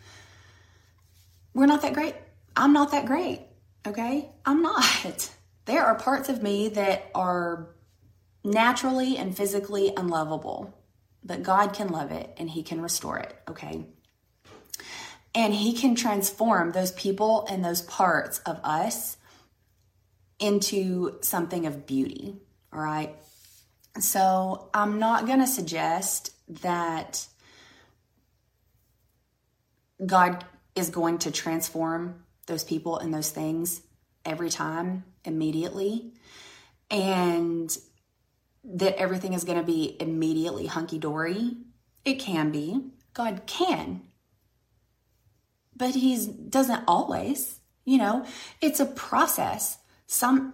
we're 1.53 1.65
not 1.65 1.81
that 1.81 1.93
great. 1.93 2.15
I'm 2.55 2.71
not 2.71 2.91
that 2.91 3.05
great. 3.05 3.41
Okay. 3.85 4.29
I'm 4.45 4.61
not. 4.61 5.29
There 5.67 5.85
are 5.85 5.95
parts 5.95 6.29
of 6.29 6.41
me 6.41 6.69
that 6.69 7.11
are 7.13 7.75
naturally 8.43 9.17
and 9.17 9.35
physically 9.35 9.91
unlovable, 9.97 10.73
but 11.25 11.43
God 11.43 11.73
can 11.73 11.89
love 11.89 12.09
it 12.09 12.33
and 12.37 12.49
He 12.49 12.63
can 12.63 12.81
restore 12.81 13.17
it. 13.17 13.35
Okay. 13.49 13.85
And 15.35 15.53
He 15.53 15.73
can 15.73 15.93
transform 15.93 16.71
those 16.71 16.93
people 16.93 17.45
and 17.49 17.65
those 17.65 17.81
parts 17.81 18.39
of 18.39 18.61
us 18.63 19.17
into 20.39 21.17
something 21.21 21.65
of 21.65 21.85
beauty. 21.85 22.37
All 22.71 22.79
right. 22.79 23.13
So 23.99 24.69
I'm 24.73 24.99
not 24.99 25.27
going 25.27 25.39
to 25.39 25.47
suggest 25.47 26.31
that 26.61 27.27
God 30.05 30.45
is 30.75 30.89
going 30.89 31.17
to 31.19 31.31
transform 31.31 32.23
those 32.45 32.63
people 32.63 32.99
and 32.99 33.13
those 33.13 33.31
things 33.31 33.81
every 34.27 34.49
time 34.49 35.03
immediately 35.25 36.11
and 36.91 37.75
that 38.63 38.99
everything 38.99 39.33
is 39.33 39.43
going 39.43 39.57
to 39.57 39.63
be 39.63 39.95
immediately 39.99 40.67
hunky 40.67 40.99
dory. 40.99 41.57
It 42.05 42.15
can 42.15 42.51
be. 42.51 42.91
God 43.13 43.41
can. 43.47 44.01
But 45.75 45.95
he 45.95 46.17
doesn't 46.49 46.83
always. 46.87 47.59
You 47.85 47.97
know, 47.97 48.25
it's 48.61 48.81
a 48.81 48.85
process 48.85 49.77
some 50.07 50.53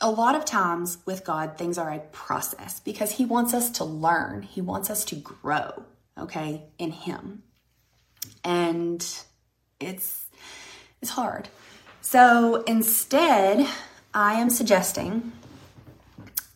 a 0.00 0.10
lot 0.10 0.34
of 0.34 0.44
times 0.44 0.98
with 1.06 1.24
God, 1.24 1.56
things 1.56 1.78
are 1.78 1.90
a 1.90 1.98
process 1.98 2.80
because 2.80 3.12
He 3.12 3.24
wants 3.24 3.54
us 3.54 3.70
to 3.72 3.84
learn, 3.84 4.42
He 4.42 4.60
wants 4.60 4.90
us 4.90 5.04
to 5.06 5.16
grow, 5.16 5.84
okay, 6.18 6.64
in 6.78 6.90
Him. 6.90 7.42
And 8.44 9.06
it's 9.80 10.26
it's 11.00 11.10
hard. 11.10 11.48
So 12.08 12.62
instead, 12.68 13.68
I 14.14 14.34
am 14.34 14.48
suggesting 14.48 15.32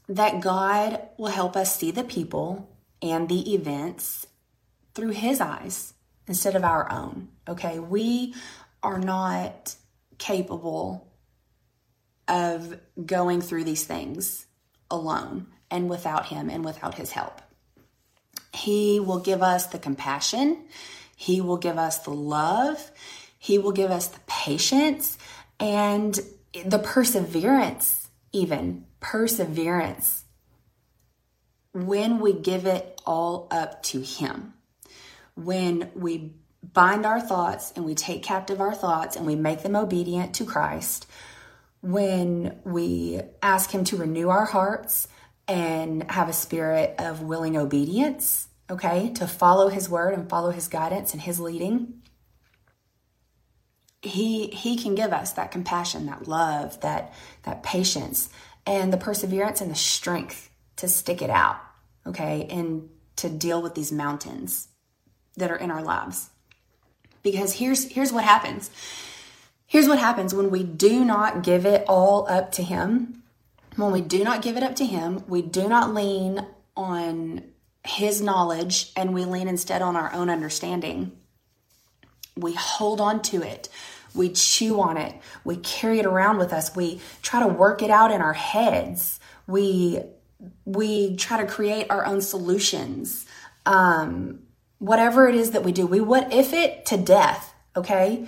that 0.08 0.40
God 0.40 1.00
will 1.18 1.26
help 1.26 1.56
us 1.56 1.74
see 1.74 1.90
the 1.90 2.04
people 2.04 2.70
and 3.02 3.28
the 3.28 3.52
events 3.52 4.28
through 4.94 5.08
His 5.08 5.40
eyes 5.40 5.92
instead 6.28 6.54
of 6.54 6.62
our 6.62 6.88
own. 6.92 7.30
Okay, 7.48 7.80
we 7.80 8.32
are 8.80 9.00
not 9.00 9.74
capable 10.18 11.08
of 12.28 12.78
going 13.04 13.40
through 13.40 13.64
these 13.64 13.82
things 13.82 14.46
alone 14.88 15.48
and 15.68 15.90
without 15.90 16.26
Him 16.26 16.48
and 16.48 16.64
without 16.64 16.94
His 16.94 17.10
help. 17.10 17.42
He 18.54 19.00
will 19.00 19.18
give 19.18 19.42
us 19.42 19.66
the 19.66 19.80
compassion, 19.80 20.58
He 21.16 21.40
will 21.40 21.56
give 21.56 21.76
us 21.76 21.98
the 21.98 22.12
love, 22.12 22.92
He 23.36 23.58
will 23.58 23.72
give 23.72 23.90
us 23.90 24.06
the 24.06 24.20
patience 24.28 25.18
and 25.60 26.18
the 26.64 26.78
perseverance, 26.78 28.08
even 28.32 28.86
perseverance, 28.98 30.24
when 31.72 32.18
we 32.18 32.32
give 32.32 32.66
it 32.66 33.00
all 33.06 33.46
up 33.50 33.82
to 33.84 34.00
Him. 34.00 34.54
When 35.36 35.90
we 35.94 36.34
bind 36.62 37.06
our 37.06 37.20
thoughts 37.20 37.72
and 37.76 37.84
we 37.84 37.94
take 37.94 38.22
captive 38.22 38.60
our 38.60 38.74
thoughts 38.74 39.16
and 39.16 39.26
we 39.26 39.36
make 39.36 39.62
them 39.62 39.76
obedient 39.76 40.34
to 40.34 40.44
Christ, 40.44 41.06
when 41.82 42.58
we 42.64 43.20
ask 43.42 43.70
Him 43.70 43.84
to 43.84 43.96
renew 43.96 44.28
our 44.28 44.46
hearts 44.46 45.06
and 45.46 46.10
have 46.10 46.28
a 46.28 46.34
spirit 46.34 46.96
of 46.98 47.22
willing 47.22 47.56
obedience, 47.56 48.48
okay, 48.68 49.12
to 49.14 49.26
follow 49.26 49.68
His 49.68 49.88
word 49.88 50.14
and 50.14 50.28
follow 50.28 50.50
His 50.50 50.68
guidance 50.68 51.12
and 51.12 51.22
His 51.22 51.38
leading. 51.38 51.99
He, 54.02 54.48
he 54.48 54.76
can 54.76 54.94
give 54.94 55.12
us 55.12 55.32
that 55.32 55.50
compassion, 55.50 56.06
that 56.06 56.26
love, 56.26 56.80
that, 56.80 57.12
that 57.42 57.62
patience, 57.62 58.30
and 58.66 58.92
the 58.92 58.96
perseverance 58.96 59.60
and 59.60 59.70
the 59.70 59.74
strength 59.76 60.50
to 60.76 60.88
stick 60.88 61.20
it 61.20 61.30
out, 61.30 61.60
okay, 62.06 62.46
and 62.50 62.88
to 63.16 63.28
deal 63.28 63.60
with 63.60 63.74
these 63.74 63.92
mountains 63.92 64.68
that 65.36 65.50
are 65.50 65.56
in 65.56 65.70
our 65.70 65.82
lives. 65.82 66.30
Because 67.22 67.52
here's 67.54 67.84
here's 67.88 68.12
what 68.12 68.24
happens 68.24 68.70
Here's 69.70 69.86
what 69.86 70.00
happens 70.00 70.34
when 70.34 70.50
we 70.50 70.64
do 70.64 71.04
not 71.04 71.44
give 71.44 71.64
it 71.64 71.84
all 71.86 72.26
up 72.28 72.50
to 72.52 72.62
Him. 72.64 73.22
When 73.76 73.92
we 73.92 74.00
do 74.00 74.24
not 74.24 74.42
give 74.42 74.56
it 74.56 74.64
up 74.64 74.74
to 74.74 74.84
Him, 74.84 75.22
we 75.28 75.42
do 75.42 75.68
not 75.68 75.94
lean 75.94 76.44
on 76.76 77.44
His 77.86 78.20
knowledge 78.20 78.90
and 78.96 79.14
we 79.14 79.24
lean 79.24 79.46
instead 79.46 79.80
on 79.80 79.94
our 79.94 80.12
own 80.12 80.28
understanding. 80.28 81.12
We 82.40 82.54
hold 82.54 83.00
on 83.00 83.22
to 83.22 83.42
it. 83.42 83.68
We 84.14 84.30
chew 84.30 84.80
on 84.80 84.96
it. 84.96 85.14
We 85.44 85.56
carry 85.56 86.00
it 86.00 86.06
around 86.06 86.38
with 86.38 86.52
us. 86.52 86.74
We 86.74 87.00
try 87.22 87.40
to 87.40 87.46
work 87.46 87.82
it 87.82 87.90
out 87.90 88.10
in 88.10 88.20
our 88.20 88.32
heads. 88.32 89.20
We 89.46 90.00
we 90.64 91.16
try 91.16 91.42
to 91.42 91.46
create 91.46 91.90
our 91.90 92.06
own 92.06 92.20
solutions. 92.22 93.26
Um, 93.66 94.40
whatever 94.78 95.28
it 95.28 95.34
is 95.34 95.50
that 95.52 95.64
we 95.64 95.72
do, 95.72 95.86
we 95.86 96.00
what 96.00 96.32
if 96.32 96.52
it 96.52 96.86
to 96.86 96.96
death. 96.96 97.54
Okay, 97.76 98.26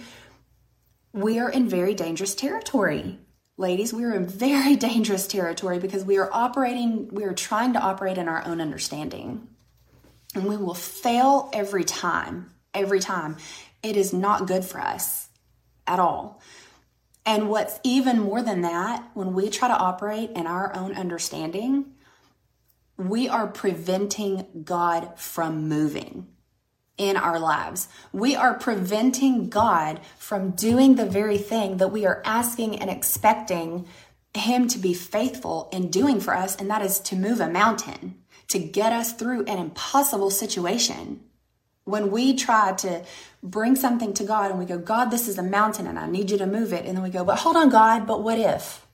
we 1.12 1.38
are 1.38 1.50
in 1.50 1.69
very 1.69 1.95
dangerous 1.95 2.35
territory. 2.35 3.19
Ladies, 3.59 3.92
we 3.92 4.04
are 4.04 4.14
in 4.14 4.26
very 4.26 4.76
dangerous 4.88 5.26
territory 5.26 5.78
because 5.78 6.04
we 6.04 6.19
are 6.19 6.28
operating, 6.33 7.09
we 7.09 7.25
are 7.25 7.35
trying 7.35 7.75
to 7.75 7.81
operate 7.81 8.19
in 8.19 8.28
our 8.28 8.47
own 8.47 8.61
understanding. 8.61 9.49
And 10.35 10.47
we 10.47 10.57
will 10.57 10.75
fail 10.75 11.50
every 11.52 11.85
time, 11.85 12.50
every 12.73 13.00
time. 13.00 13.37
It 13.82 13.96
is 13.96 14.12
not 14.12 14.46
good 14.46 14.64
for 14.64 14.80
us 14.80 15.28
at 15.86 15.98
all. 15.98 16.40
And 17.24 17.48
what's 17.48 17.78
even 17.84 18.18
more 18.18 18.42
than 18.42 18.62
that, 18.62 19.10
when 19.14 19.32
we 19.32 19.48
try 19.48 19.68
to 19.68 19.76
operate 19.76 20.30
in 20.30 20.46
our 20.46 20.74
own 20.74 20.94
understanding, 20.94 21.86
we 22.96 23.28
are 23.28 23.46
preventing 23.46 24.62
God 24.64 25.18
from 25.18 25.68
moving 25.68 26.26
in 26.98 27.16
our 27.16 27.38
lives. 27.38 27.88
We 28.12 28.36
are 28.36 28.54
preventing 28.54 29.48
God 29.48 30.00
from 30.18 30.50
doing 30.50 30.94
the 30.94 31.06
very 31.06 31.38
thing 31.38 31.78
that 31.78 31.92
we 31.92 32.06
are 32.06 32.22
asking 32.24 32.80
and 32.80 32.90
expecting 32.90 33.86
Him 34.34 34.68
to 34.68 34.78
be 34.78 34.94
faithful 34.94 35.68
in 35.72 35.90
doing 35.90 36.20
for 36.20 36.36
us, 36.36 36.56
and 36.56 36.70
that 36.70 36.82
is 36.82 37.00
to 37.00 37.16
move 37.16 37.40
a 37.40 37.48
mountain, 37.48 38.22
to 38.48 38.58
get 38.58 38.92
us 38.92 39.12
through 39.12 39.44
an 39.44 39.58
impossible 39.58 40.30
situation. 40.30 41.20
When 41.84 42.10
we 42.10 42.34
try 42.34 42.72
to 42.74 43.04
bring 43.42 43.74
something 43.74 44.14
to 44.14 44.24
God 44.24 44.50
and 44.50 44.58
we 44.58 44.64
go, 44.64 44.78
God, 44.78 45.06
this 45.06 45.28
is 45.28 45.38
a 45.38 45.42
mountain 45.42 45.86
and 45.86 45.98
I 45.98 46.06
need 46.06 46.30
you 46.30 46.38
to 46.38 46.46
move 46.46 46.72
it. 46.72 46.86
And 46.86 46.96
then 46.96 47.02
we 47.02 47.10
go, 47.10 47.24
but 47.24 47.38
hold 47.38 47.56
on, 47.56 47.70
God, 47.70 48.06
but 48.06 48.22
what 48.22 48.38
if? 48.38 48.86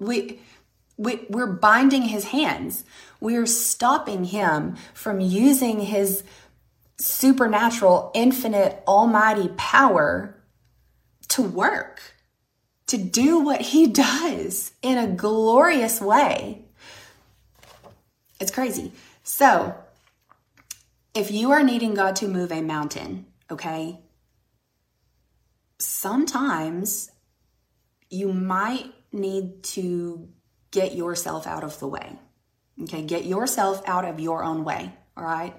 We, 0.00 0.40
we, 0.96 1.20
we're 1.28 1.46
binding 1.46 2.02
his 2.02 2.26
hands. 2.26 2.84
We're 3.20 3.46
stopping 3.46 4.24
him 4.24 4.76
from 4.92 5.20
using 5.20 5.80
his 5.80 6.24
supernatural, 6.98 8.10
infinite, 8.14 8.82
almighty 8.86 9.50
power 9.56 10.36
to 11.28 11.42
work, 11.42 12.00
to 12.86 12.98
do 12.98 13.40
what 13.40 13.60
he 13.60 13.86
does 13.88 14.72
in 14.82 14.98
a 14.98 15.06
glorious 15.06 16.00
way. 16.00 16.64
It's 18.40 18.50
crazy. 18.50 18.92
So, 19.22 19.74
if 21.14 21.30
you 21.30 21.52
are 21.52 21.62
needing 21.62 21.94
God 21.94 22.16
to 22.16 22.28
move 22.28 22.50
a 22.50 22.60
mountain, 22.60 23.26
okay, 23.50 24.00
sometimes 25.78 27.10
you 28.10 28.32
might 28.32 28.92
need 29.12 29.62
to 29.62 30.28
get 30.72 30.94
yourself 30.94 31.46
out 31.46 31.62
of 31.62 31.78
the 31.78 31.86
way. 31.86 32.18
Okay, 32.82 33.02
get 33.02 33.24
yourself 33.24 33.80
out 33.86 34.04
of 34.04 34.18
your 34.18 34.42
own 34.42 34.64
way, 34.64 34.92
all 35.16 35.24
right? 35.24 35.54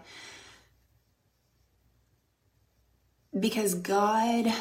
Because 3.38 3.74
God 3.74 4.52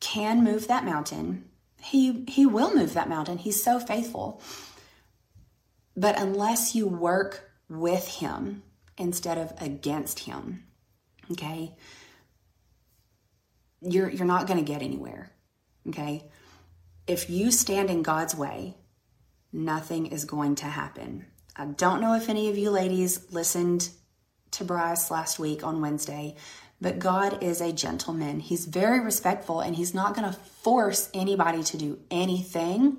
can 0.00 0.42
move 0.42 0.68
that 0.68 0.84
mountain. 0.84 1.44
He 1.82 2.24
he 2.28 2.46
will 2.46 2.74
move 2.74 2.94
that 2.94 3.08
mountain. 3.08 3.38
He's 3.38 3.62
so 3.62 3.78
faithful. 3.78 4.40
But 5.94 6.18
unless 6.18 6.74
you 6.74 6.86
work 6.86 7.51
with 7.68 8.06
Him 8.08 8.62
instead 8.98 9.38
of 9.38 9.52
against 9.60 10.20
Him, 10.20 10.64
okay, 11.30 11.74
you're, 13.80 14.10
you're 14.10 14.26
not 14.26 14.46
going 14.46 14.64
to 14.64 14.72
get 14.72 14.82
anywhere, 14.82 15.32
okay? 15.88 16.24
If 17.06 17.28
you 17.28 17.50
stand 17.50 17.90
in 17.90 18.02
God's 18.02 18.34
way, 18.34 18.76
nothing 19.52 20.06
is 20.06 20.24
going 20.24 20.54
to 20.56 20.66
happen. 20.66 21.26
I 21.56 21.66
don't 21.66 22.00
know 22.00 22.14
if 22.14 22.28
any 22.28 22.48
of 22.48 22.56
you 22.56 22.70
ladies 22.70 23.32
listened 23.32 23.90
to 24.52 24.64
Bryce 24.64 25.10
last 25.10 25.38
week 25.38 25.64
on 25.64 25.80
Wednesday, 25.80 26.36
but 26.80 26.98
God 26.98 27.42
is 27.42 27.60
a 27.60 27.72
gentleman. 27.72 28.40
He's 28.40 28.66
very 28.66 29.00
respectful 29.00 29.60
and 29.60 29.76
he's 29.76 29.94
not 29.94 30.14
going 30.14 30.30
to 30.30 30.38
force 30.38 31.10
anybody 31.12 31.62
to 31.64 31.76
do 31.76 31.98
anything. 32.10 32.98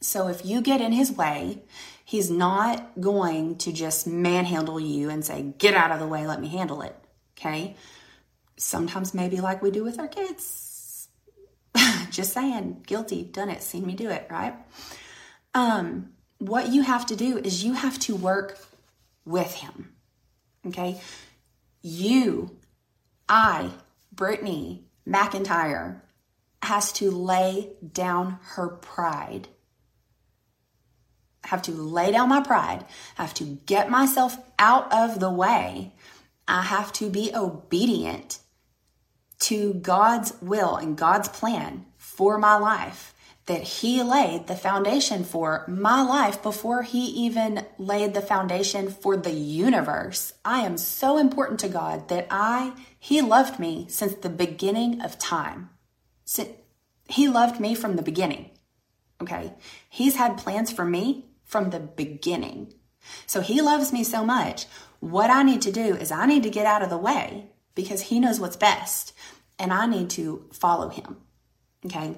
So 0.00 0.28
if 0.28 0.44
you 0.44 0.60
get 0.60 0.80
in 0.80 0.92
his 0.92 1.12
way, 1.12 1.62
he's 2.12 2.30
not 2.30 3.00
going 3.00 3.56
to 3.56 3.72
just 3.72 4.06
manhandle 4.06 4.78
you 4.78 5.08
and 5.08 5.24
say, 5.24 5.54
Get 5.56 5.72
out 5.72 5.92
of 5.92 5.98
the 5.98 6.06
way, 6.06 6.26
let 6.26 6.42
me 6.42 6.48
handle 6.48 6.82
it. 6.82 6.94
Okay? 7.38 7.74
Sometimes, 8.58 9.14
maybe 9.14 9.40
like 9.40 9.62
we 9.62 9.70
do 9.70 9.82
with 9.82 9.98
our 9.98 10.08
kids. 10.08 11.08
just 12.10 12.34
saying, 12.34 12.84
guilty, 12.86 13.22
done 13.22 13.48
it, 13.48 13.62
seen 13.62 13.86
me 13.86 13.94
do 13.94 14.10
it, 14.10 14.26
right? 14.30 14.54
Um, 15.54 16.12
what 16.36 16.68
you 16.68 16.82
have 16.82 17.06
to 17.06 17.16
do 17.16 17.38
is 17.38 17.64
you 17.64 17.72
have 17.72 17.98
to 18.00 18.14
work 18.14 18.58
with 19.24 19.54
him. 19.54 19.94
Okay? 20.66 21.00
You, 21.80 22.58
I, 23.26 23.70
Britteny 24.14 24.82
McIntyre, 25.08 26.02
has 26.62 26.92
to 26.92 27.10
lay 27.10 27.70
down 27.90 28.38
her 28.42 28.68
pride. 28.68 29.48
Have 31.44 31.62
to 31.62 31.72
lay 31.72 32.12
down 32.12 32.28
my 32.28 32.40
pride. 32.40 32.84
I 33.18 33.22
have 33.22 33.34
to 33.34 33.44
get 33.66 33.90
myself 33.90 34.36
out 34.58 34.92
of 34.92 35.20
the 35.20 35.30
way. 35.30 35.92
I 36.46 36.62
have 36.62 36.92
to 36.94 37.08
be 37.08 37.32
obedient 37.34 38.38
to 39.40 39.74
God's 39.74 40.34
will 40.40 40.76
and 40.76 40.96
God's 40.96 41.28
plan 41.28 41.86
for 41.96 42.38
my 42.38 42.56
life 42.56 43.14
that 43.46 43.62
He 43.62 44.02
laid 44.02 44.46
the 44.46 44.54
foundation 44.54 45.24
for 45.24 45.64
my 45.66 46.00
life 46.02 46.42
before 46.42 46.82
He 46.82 47.06
even 47.06 47.66
laid 47.76 48.14
the 48.14 48.22
foundation 48.22 48.88
for 48.88 49.16
the 49.16 49.32
universe. 49.32 50.32
I 50.44 50.60
am 50.60 50.78
so 50.78 51.18
important 51.18 51.58
to 51.60 51.68
God 51.68 52.08
that 52.08 52.28
I, 52.30 52.72
He 52.98 53.20
loved 53.20 53.58
me 53.58 53.86
since 53.88 54.14
the 54.14 54.28
beginning 54.28 55.00
of 55.00 55.18
time. 55.18 55.70
He 57.08 57.28
loved 57.28 57.60
me 57.60 57.74
from 57.74 57.96
the 57.96 58.02
beginning. 58.02 58.50
Okay. 59.20 59.52
He's 59.88 60.16
had 60.16 60.38
plans 60.38 60.70
for 60.70 60.84
me 60.84 61.26
from 61.52 61.70
the 61.70 61.78
beginning. 61.78 62.74
So 63.26 63.40
He 63.40 63.60
loves 63.60 63.92
me 63.92 64.02
so 64.02 64.24
much. 64.24 64.66
What 64.98 65.30
I 65.30 65.44
need 65.44 65.62
to 65.62 65.72
do 65.72 65.94
is 65.94 66.10
I 66.10 66.26
need 66.26 66.42
to 66.42 66.50
get 66.50 66.66
out 66.66 66.82
of 66.82 66.90
the 66.90 66.98
way 66.98 67.50
because 67.74 68.02
He 68.02 68.18
knows 68.18 68.40
what's 68.40 68.56
best 68.56 69.12
and 69.58 69.72
I 69.72 69.86
need 69.86 70.10
to 70.10 70.48
follow 70.52 70.88
Him. 70.88 71.18
Okay. 71.86 72.16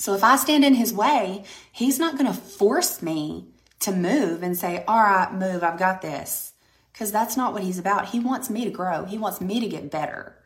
So 0.00 0.14
if 0.14 0.24
I 0.24 0.36
stand 0.36 0.64
in 0.64 0.74
his 0.74 0.94
way, 0.94 1.44
he's 1.70 1.98
not 1.98 2.16
going 2.16 2.26
to 2.26 2.32
force 2.32 3.02
me 3.02 3.48
to 3.80 3.92
move 3.92 4.42
and 4.42 4.56
say, 4.56 4.82
All 4.88 4.98
right, 4.98 5.30
move, 5.30 5.62
I've 5.62 5.78
got 5.78 6.00
this. 6.00 6.54
Because 6.90 7.12
that's 7.12 7.36
not 7.36 7.52
what 7.52 7.62
he's 7.62 7.78
about. 7.78 8.08
He 8.08 8.18
wants 8.18 8.48
me 8.48 8.64
to 8.64 8.70
grow, 8.70 9.04
he 9.04 9.18
wants 9.18 9.42
me 9.42 9.60
to 9.60 9.68
get 9.68 9.90
better. 9.90 10.38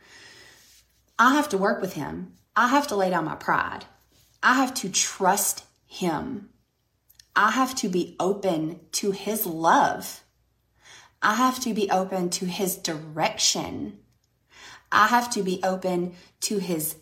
I 1.20 1.34
have 1.34 1.48
to 1.50 1.58
work 1.58 1.80
with 1.80 1.92
him. 1.92 2.32
I 2.56 2.66
have 2.68 2.88
to 2.88 2.96
lay 2.96 3.10
down 3.10 3.24
my 3.26 3.36
pride. 3.36 3.84
I 4.42 4.54
have 4.54 4.74
to 4.74 4.88
trust 4.88 5.64
him. 5.86 6.50
I 7.36 7.50
have 7.50 7.74
to 7.76 7.88
be 7.88 8.16
open 8.20 8.80
to 8.92 9.10
his 9.10 9.44
love. 9.46 10.22
I 11.20 11.34
have 11.34 11.58
to 11.60 11.74
be 11.74 11.90
open 11.90 12.30
to 12.30 12.46
his 12.46 12.76
direction. 12.76 13.98
I 14.92 15.08
have 15.08 15.30
to 15.30 15.42
be 15.42 15.60
open 15.64 16.14
to 16.42 16.58
his 16.58 16.96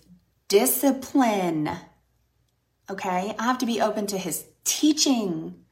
discipline. 0.48 1.70
Okay. 2.88 3.34
I 3.38 3.42
have 3.42 3.58
to 3.58 3.66
be 3.66 3.80
open 3.80 4.06
to 4.08 4.18
his 4.18 4.44
teaching. 4.64 5.64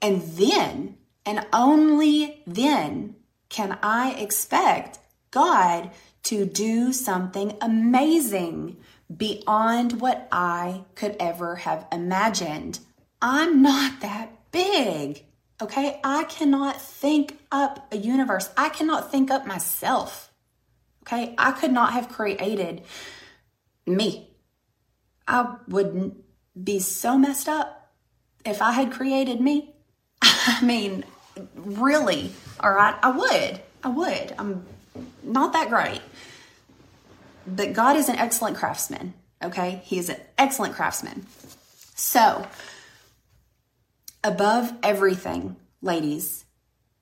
And 0.00 0.22
then, 0.22 0.96
and 1.26 1.46
only 1.52 2.42
then, 2.46 3.16
can 3.50 3.78
I 3.82 4.12
expect 4.12 4.98
God 5.30 5.90
to 6.24 6.46
do 6.46 6.92
something 6.92 7.56
amazing 7.60 8.78
beyond 9.14 10.00
what 10.00 10.28
I 10.30 10.84
could 10.94 11.16
ever 11.18 11.56
have 11.56 11.86
imagined. 11.92 12.78
I'm 13.20 13.62
not 13.62 14.00
that 14.00 14.50
big. 14.52 15.24
Okay. 15.60 16.00
I 16.02 16.24
cannot 16.24 16.80
think 16.80 17.38
up 17.52 17.92
a 17.92 17.96
universe. 17.96 18.50
I 18.56 18.68
cannot 18.68 19.10
think 19.10 19.30
up 19.30 19.46
myself. 19.46 20.32
Okay. 21.02 21.34
I 21.36 21.52
could 21.52 21.72
not 21.72 21.92
have 21.92 22.08
created 22.08 22.82
me. 23.86 24.30
I 25.26 25.56
wouldn't 25.68 26.16
be 26.62 26.80
so 26.80 27.16
messed 27.18 27.48
up 27.48 27.92
if 28.44 28.62
I 28.62 28.72
had 28.72 28.92
created 28.92 29.40
me. 29.40 29.74
I 30.22 30.62
mean, 30.62 31.04
really, 31.54 32.32
all 32.58 32.72
right, 32.72 32.96
I 33.02 33.10
would. 33.10 33.60
I 33.82 33.88
would. 33.88 34.34
I'm 34.38 34.66
not 35.22 35.52
that 35.52 35.68
great. 35.68 36.00
But 37.46 37.72
God 37.72 37.96
is 37.96 38.08
an 38.08 38.16
excellent 38.16 38.56
craftsman, 38.56 39.14
okay? 39.42 39.80
He 39.84 39.98
is 39.98 40.08
an 40.08 40.18
excellent 40.38 40.74
craftsman. 40.74 41.26
So, 41.94 42.46
above 44.22 44.72
everything, 44.82 45.56
ladies, 45.82 46.44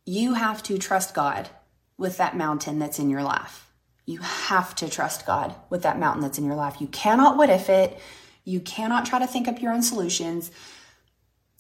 you 0.05 0.35
have 0.35 0.62
to 0.64 0.79
trust 0.79 1.14
God 1.14 1.51
with 1.96 2.16
that 2.16 2.37
mountain 2.37 2.79
that's 2.79 2.98
in 2.98 3.11
your 3.11 3.22
life. 3.22 3.70
You 4.07 4.20
have 4.20 4.74
to 4.77 4.88
trust 4.88 5.27
God 5.27 5.55
with 5.68 5.83
that 5.83 5.98
mountain 5.98 6.22
that's 6.22 6.38
in 6.38 6.46
your 6.46 6.55
life. 6.55 6.81
You 6.81 6.87
cannot 6.87 7.37
what 7.37 7.51
if 7.51 7.68
it. 7.68 7.98
You 8.44 8.61
cannot 8.61 9.05
try 9.05 9.18
to 9.18 9.27
think 9.27 9.46
up 9.46 9.61
your 9.61 9.72
own 9.72 9.83
solutions. 9.83 10.51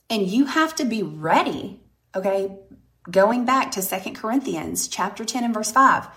And 0.08 0.26
you 0.26 0.46
have 0.46 0.74
to 0.76 0.86
be 0.86 1.02
ready, 1.02 1.80
okay? 2.14 2.56
Going 3.10 3.44
back 3.44 3.72
to 3.72 3.82
Second 3.82 4.14
Corinthians 4.14 4.88
chapter 4.88 5.24
10 5.24 5.44
and 5.44 5.52
verse 5.52 5.70
5. 5.70 6.08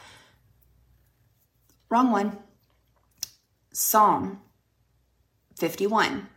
Wrong 1.90 2.12
one. 2.12 2.38
Psalm 3.72 4.42
51, 5.58 6.28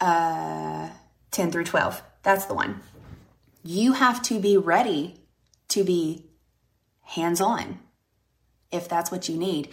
uh, 0.00 0.88
10 1.30 1.52
through 1.52 1.64
12. 1.64 2.02
That's 2.22 2.46
the 2.46 2.54
one. 2.54 2.80
You 3.62 3.92
have 3.92 4.22
to 4.22 4.38
be 4.38 4.56
ready 4.56 5.20
to 5.68 5.84
be 5.84 6.26
hands 7.02 7.40
on 7.40 7.80
if 8.72 8.88
that's 8.88 9.10
what 9.10 9.28
you 9.28 9.36
need. 9.36 9.68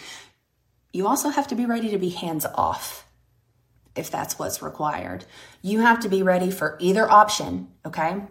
You 0.94 1.08
also 1.08 1.30
have 1.30 1.48
to 1.48 1.56
be 1.56 1.66
ready 1.66 1.90
to 1.92 1.98
be 1.98 2.10
hands 2.10 2.46
off 2.56 3.06
if 3.96 4.10
that's 4.12 4.40
what's 4.40 4.62
required. 4.62 5.26
You 5.62 5.82
have 5.82 6.00
to 6.02 6.10
be 6.10 6.24
ready 6.24 6.52
for 6.52 6.78
either 6.80 7.10
option, 7.10 7.70
okay? 7.86 8.22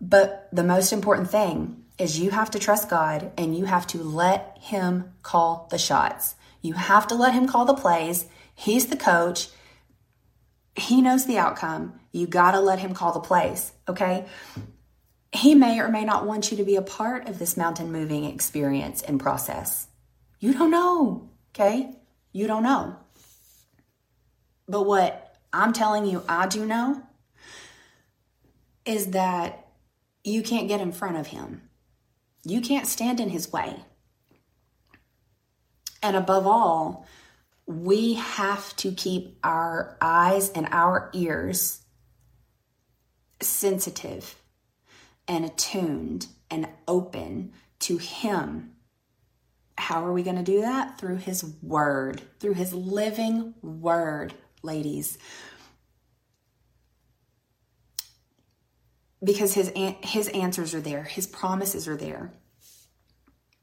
But 0.00 0.48
the 0.52 0.64
most 0.64 0.92
important 0.92 1.30
thing 1.30 1.84
is 1.98 2.18
you 2.18 2.30
have 2.30 2.50
to 2.50 2.58
trust 2.58 2.90
God 2.90 3.32
and 3.38 3.56
you 3.56 3.64
have 3.64 3.86
to 3.88 4.02
let 4.02 4.58
Him 4.60 5.12
call 5.22 5.68
the 5.70 5.78
shots. 5.78 6.34
You 6.64 6.72
have 6.72 7.06
to 7.08 7.14
let 7.14 7.34
Him 7.34 7.46
call 7.46 7.66
the 7.66 7.74
plays. 7.74 8.26
He's 8.54 8.86
the 8.86 8.96
coach. 8.96 9.50
He 10.74 11.02
knows 11.02 11.26
the 11.26 11.36
outcome. 11.36 12.00
You 12.10 12.26
got 12.26 12.52
to 12.52 12.60
let 12.60 12.78
Him 12.78 12.94
call 12.94 13.12
the 13.12 13.20
plays, 13.20 13.72
okay? 13.86 14.24
He 15.30 15.54
may 15.54 15.78
or 15.78 15.90
may 15.90 16.06
not 16.06 16.24
want 16.24 16.50
you 16.50 16.56
to 16.56 16.64
be 16.64 16.76
a 16.76 16.82
part 16.82 17.28
of 17.28 17.38
this 17.38 17.58
mountain 17.58 17.92
moving 17.92 18.24
experience 18.24 19.02
and 19.02 19.20
process. 19.20 19.88
You 20.40 20.54
don't 20.54 20.70
know, 20.70 21.28
okay? 21.50 21.96
You 22.32 22.46
don't 22.46 22.62
know. 22.62 22.96
But 24.66 24.86
what 24.86 25.36
I'm 25.52 25.74
telling 25.74 26.06
you, 26.06 26.24
I 26.26 26.46
do 26.46 26.64
know 26.64 27.02
is 28.86 29.08
that 29.08 29.68
you 30.22 30.42
can't 30.42 30.68
get 30.68 30.80
in 30.80 30.92
front 30.92 31.18
of 31.18 31.26
him. 31.26 31.68
You 32.42 32.62
can't 32.62 32.86
stand 32.86 33.20
in 33.20 33.28
his 33.28 33.52
way. 33.52 33.84
And 36.04 36.16
above 36.16 36.46
all, 36.46 37.06
we 37.64 38.12
have 38.12 38.76
to 38.76 38.92
keep 38.92 39.38
our 39.42 39.96
eyes 40.02 40.50
and 40.50 40.68
our 40.70 41.08
ears 41.14 41.80
sensitive 43.40 44.34
and 45.26 45.46
attuned 45.46 46.26
and 46.50 46.68
open 46.86 47.52
to 47.78 47.96
Him. 47.96 48.72
How 49.78 50.04
are 50.04 50.12
we 50.12 50.22
going 50.22 50.36
to 50.36 50.42
do 50.42 50.60
that? 50.60 50.98
Through 50.98 51.16
His 51.16 51.42
Word, 51.62 52.20
through 52.38 52.52
His 52.52 52.74
living 52.74 53.54
Word, 53.62 54.34
ladies. 54.62 55.16
Because 59.24 59.54
His, 59.54 59.72
his 60.02 60.28
answers 60.28 60.74
are 60.74 60.82
there, 60.82 61.04
His 61.04 61.26
promises 61.26 61.88
are 61.88 61.96
there. 61.96 62.30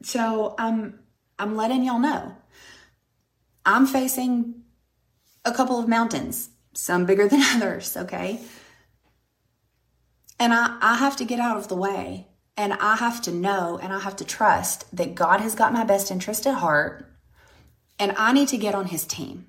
So 0.02 0.56
I'm, 0.58 0.98
I'm 1.42 1.56
letting 1.56 1.82
y'all 1.82 1.98
know. 1.98 2.36
I'm 3.66 3.84
facing 3.84 4.62
a 5.44 5.52
couple 5.52 5.80
of 5.80 5.88
mountains, 5.88 6.50
some 6.72 7.04
bigger 7.04 7.26
than 7.32 7.42
others, 7.42 7.96
okay? 7.96 8.38
And 10.38 10.54
I, 10.54 10.78
I 10.80 10.96
have 10.98 11.16
to 11.16 11.24
get 11.24 11.40
out 11.40 11.56
of 11.56 11.66
the 11.66 11.74
way 11.74 12.28
and 12.56 12.72
I 12.74 12.94
have 12.94 13.20
to 13.22 13.32
know 13.32 13.76
and 13.82 13.92
I 13.92 13.98
have 13.98 14.14
to 14.16 14.24
trust 14.24 14.94
that 14.96 15.16
God 15.16 15.40
has 15.40 15.56
got 15.56 15.72
my 15.72 15.82
best 15.82 16.12
interest 16.12 16.46
at 16.46 16.54
heart 16.54 17.10
and 17.98 18.14
I 18.16 18.32
need 18.32 18.48
to 18.48 18.56
get 18.56 18.76
on 18.76 18.86
his 18.86 19.04
team. 19.04 19.46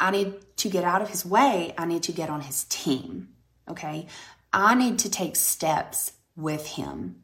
I 0.00 0.12
need 0.12 0.34
to 0.56 0.70
get 0.70 0.84
out 0.84 1.02
of 1.02 1.10
his 1.10 1.26
way. 1.26 1.74
I 1.76 1.84
need 1.84 2.04
to 2.04 2.12
get 2.12 2.30
on 2.30 2.40
his 2.40 2.64
team. 2.64 3.28
Okay. 3.68 4.06
I 4.50 4.74
need 4.74 4.98
to 5.00 5.10
take 5.10 5.36
steps 5.36 6.12
with 6.36 6.66
him. 6.66 7.22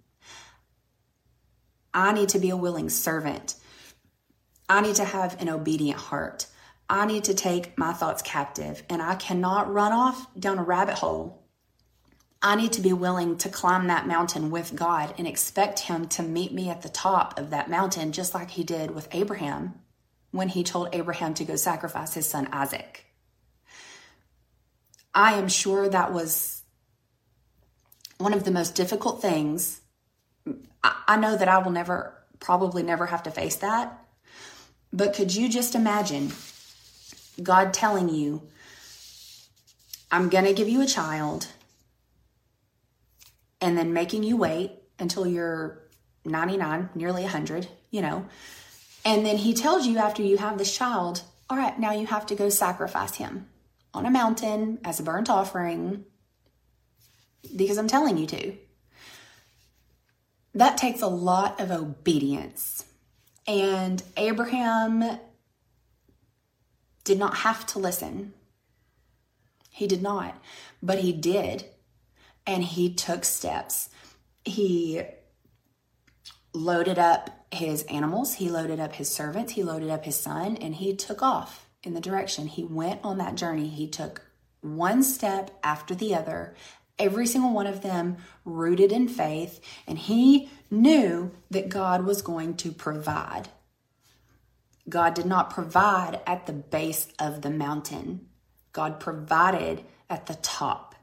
I 1.95 2.13
need 2.13 2.29
to 2.31 2.39
be 2.39 2.51
a 2.51 2.57
willing 2.57 2.91
servant. 2.91 3.55
I 4.71 4.83
need 4.83 4.95
to 4.95 5.05
have 5.05 5.43
an 5.43 5.49
obedient 5.49 5.99
heart. 5.99 6.47
I 6.89 7.05
need 7.05 7.25
to 7.25 7.35
take 7.35 7.77
my 7.77 7.93
thoughts 7.93 8.23
captive 8.23 8.85
and 8.89 9.03
I 9.03 9.17
cannot 9.17 9.73
run 9.73 9.91
off 9.91 10.33
down 10.39 10.61
a 10.61 10.63
rabbit 10.63 10.95
hole. 10.95 11.43
I 12.41 12.55
need 12.55 12.75
to 12.75 12.81
be 12.81 12.93
willing 12.93 13.37
to 13.39 13.49
climb 13.49 13.89
that 13.89 14.07
mountain 14.07 14.49
with 14.53 14.77
God 14.77 15.13
and 15.19 15.27
expect 15.27 15.81
Him 15.81 16.07
to 16.11 16.23
meet 16.23 16.53
me 16.53 16.71
at 16.71 16.83
the 16.83 16.89
top 16.89 17.37
of 17.37 17.51
that 17.51 17.69
mountain, 17.69 18.13
just 18.13 18.33
like 18.33 18.53
He 18.53 18.63
did 18.63 18.93
with 18.93 19.09
Abraham 19.11 19.75
when 20.31 20.49
He 20.49 20.63
told 20.63 20.95
Abraham 20.95 21.35
to 21.35 21.45
go 21.45 21.57
sacrifice 21.57 22.15
his 22.15 22.29
son 22.29 22.49
Isaac. 22.53 23.07
I 25.13 25.33
am 25.33 25.49
sure 25.49 25.89
that 25.89 26.13
was 26.13 26.63
one 28.19 28.35
of 28.35 28.45
the 28.45 28.53
most 28.53 28.77
difficult 28.77 29.21
things. 29.21 29.81
I 30.85 31.17
know 31.17 31.37
that 31.37 31.49
I 31.49 31.59
will 31.59 31.73
never, 31.73 32.15
probably 32.39 32.85
never 32.85 33.07
have 33.07 33.25
to 33.25 33.33
face 33.33 33.57
that. 33.57 34.01
But 34.93 35.15
could 35.15 35.35
you 35.35 35.49
just 35.49 35.75
imagine 35.75 36.33
God 37.43 37.73
telling 37.73 38.09
you, 38.09 38.43
I'm 40.11 40.29
going 40.29 40.45
to 40.45 40.53
give 40.53 40.69
you 40.69 40.83
a 40.83 40.87
child, 40.87 41.47
and 43.61 43.79
then 43.79 43.93
making 43.93 44.25
you 44.25 44.37
wait 44.37 44.73
until 44.99 45.27
you're 45.27 45.83
99, 46.25 46.91
nearly 46.95 47.23
100, 47.23 47.69
you 47.91 48.03
know. 48.03 48.27
And 49.05 49.25
then 49.25 49.39
he 49.39 49.55
tells 49.55 49.87
you 49.87 49.99
after 49.99 50.23
you 50.23 50.39
have 50.39 50.59
this 50.59 50.77
child, 50.77 51.23
all 51.49 51.57
right, 51.57 51.79
now 51.79 51.93
you 51.93 52.07
have 52.07 52.27
to 52.27 52.35
go 52.35 52.49
sacrifice 52.49 53.17
him 53.17 53.47
on 53.95 54.07
a 54.07 54.11
mountain 54.11 54.79
as 54.85 55.01
a 55.01 55.03
burnt 55.03 55.31
offering 55.31 56.05
because 57.57 57.79
I'm 57.79 57.89
telling 57.89 58.19
you 58.19 58.27
to. 58.27 58.55
That 60.55 60.77
takes 60.77 61.01
a 61.01 61.07
lot 61.07 61.61
of 61.61 61.71
obedience. 61.71 62.85
And 63.47 64.03
Abraham 64.17 65.19
did 67.05 67.19
not 67.19 67.39
have 67.39 67.67
to 67.67 67.79
listen. 67.79 68.35
He 69.71 69.87
did 69.87 70.03
not, 70.03 70.41
but 70.83 70.99
he 70.99 71.13
did. 71.13 71.65
And 72.47 72.63
he 72.65 72.95
took 72.95 73.25
steps. 73.25 73.89
He 74.45 75.03
loaded 76.53 76.99
up 76.99 77.47
his 77.53 77.83
animals, 77.85 78.35
he 78.35 78.49
loaded 78.49 78.81
up 78.81 78.95
his 78.95 79.09
servants, 79.09 79.53
he 79.53 79.63
loaded 79.63 79.91
up 79.91 80.05
his 80.05 80.17
son, 80.17 80.57
and 80.57 80.75
he 80.77 80.95
took 80.95 81.23
off 81.23 81.69
in 81.83 81.95
the 81.95 82.01
direction. 82.01 82.47
He 82.47 82.65
went 82.65 83.01
on 83.03 83.19
that 83.19 83.35
journey. 83.35 83.69
He 83.69 83.89
took 83.89 84.23
one 84.61 85.03
step 85.03 85.51
after 85.63 85.95
the 85.95 86.15
other, 86.15 86.55
every 87.01 87.27
single 87.27 87.53
one 87.53 87.67
of 87.67 87.83
them 87.83 88.19
rooted 88.45 88.93
in 88.93 89.09
faith, 89.09 89.61
and 89.89 89.99
he 89.99 90.49
knew 90.71 91.33
that 91.51 91.69
God 91.69 92.05
was 92.05 92.23
going 92.23 92.55
to 92.59 92.71
provide. 92.71 93.49
God 94.89 95.15
did 95.15 95.27
not 95.27 95.51
provide 95.51 96.21
at 96.27 96.47
the 96.47 96.53
base 96.53 97.09
of 97.19 97.43
the 97.43 97.51
mountain, 97.51 98.29
God 98.73 99.01
provided 99.01 99.85
at 100.09 100.27
the 100.27 100.35
top. 100.35 100.95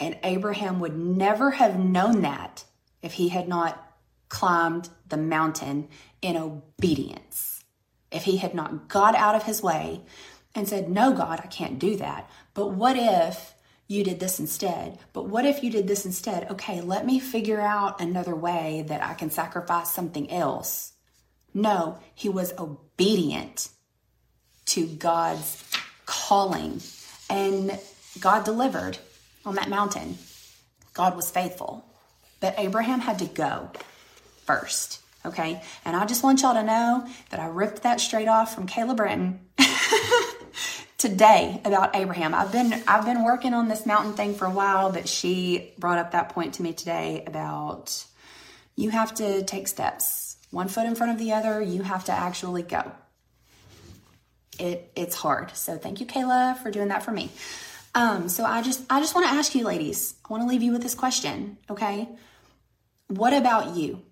And 0.00 0.18
Abraham 0.24 0.80
would 0.80 0.96
never 0.96 1.52
have 1.52 1.78
known 1.78 2.22
that 2.22 2.64
if 3.02 3.12
he 3.12 3.28
had 3.28 3.48
not 3.48 3.92
climbed 4.28 4.88
the 5.08 5.16
mountain 5.16 5.88
in 6.22 6.36
obedience. 6.36 7.62
If 8.10 8.24
he 8.24 8.38
had 8.38 8.54
not 8.54 8.88
got 8.88 9.14
out 9.14 9.34
of 9.34 9.44
his 9.44 9.62
way 9.62 10.02
and 10.54 10.66
said, 10.66 10.90
No, 10.90 11.12
God, 11.12 11.40
I 11.42 11.46
can't 11.46 11.78
do 11.78 11.96
that. 11.96 12.30
But 12.54 12.72
what 12.72 12.96
if 12.96 13.51
you 13.88 14.04
did 14.04 14.20
this 14.20 14.40
instead? 14.40 14.98
But 15.12 15.28
what 15.28 15.44
if 15.44 15.62
you 15.62 15.70
did 15.70 15.86
this 15.86 16.06
instead? 16.06 16.50
Okay, 16.50 16.80
let 16.80 17.04
me 17.04 17.20
figure 17.20 17.60
out 17.60 18.00
another 18.00 18.34
way 18.34 18.84
that 18.88 19.02
I 19.02 19.14
can 19.14 19.30
sacrifice 19.30 19.92
something 19.92 20.30
else. 20.30 20.92
No, 21.54 21.98
he 22.14 22.28
was 22.28 22.54
obedient 22.58 23.68
to 24.66 24.86
God's 24.86 25.62
calling 26.06 26.80
and 27.28 27.78
God 28.20 28.44
delivered 28.44 28.98
on 29.44 29.56
that 29.56 29.68
mountain. 29.68 30.18
God 30.94 31.16
was 31.16 31.30
faithful. 31.30 31.84
But 32.40 32.54
Abraham 32.58 33.00
had 33.00 33.18
to 33.20 33.26
go 33.26 33.70
first. 34.44 35.00
Okay. 35.24 35.62
And 35.84 35.96
I 35.96 36.04
just 36.06 36.22
want 36.22 36.42
y'all 36.42 36.54
to 36.54 36.62
know 36.62 37.06
that 37.30 37.40
I 37.40 37.46
ripped 37.46 37.82
that 37.82 38.00
straight 38.00 38.28
off 38.28 38.54
from 38.54 38.66
Kayla 38.66 38.96
Brenton 38.96 39.40
today 41.02 41.60
about 41.64 41.96
Abraham. 41.96 42.32
I've 42.32 42.52
been 42.52 42.80
I've 42.86 43.04
been 43.04 43.24
working 43.24 43.54
on 43.54 43.66
this 43.66 43.84
mountain 43.84 44.12
thing 44.12 44.34
for 44.34 44.44
a 44.44 44.50
while, 44.50 44.92
but 44.92 45.08
she 45.08 45.72
brought 45.76 45.98
up 45.98 46.12
that 46.12 46.28
point 46.28 46.54
to 46.54 46.62
me 46.62 46.72
today 46.72 47.24
about 47.26 48.04
you 48.76 48.90
have 48.90 49.12
to 49.16 49.42
take 49.42 49.66
steps. 49.66 50.36
One 50.52 50.68
foot 50.68 50.86
in 50.86 50.94
front 50.94 51.10
of 51.10 51.18
the 51.18 51.32
other, 51.32 51.60
you 51.60 51.82
have 51.82 52.04
to 52.04 52.12
actually 52.12 52.62
go. 52.62 52.92
It 54.60 54.92
it's 54.94 55.16
hard. 55.16 55.56
So 55.56 55.76
thank 55.76 55.98
you, 55.98 56.06
Kayla, 56.06 56.56
for 56.58 56.70
doing 56.70 56.88
that 56.88 57.02
for 57.02 57.10
me. 57.10 57.30
Um, 57.96 58.28
so 58.28 58.44
I 58.44 58.62
just 58.62 58.84
I 58.88 59.00
just 59.00 59.16
want 59.16 59.26
to 59.26 59.32
ask 59.32 59.56
you 59.56 59.64
ladies, 59.64 60.14
I 60.24 60.32
want 60.32 60.44
to 60.44 60.48
leave 60.48 60.62
you 60.62 60.70
with 60.70 60.84
this 60.84 60.94
question, 60.94 61.58
okay? 61.68 62.08
What 63.08 63.32
about 63.32 63.74
you? 63.74 64.02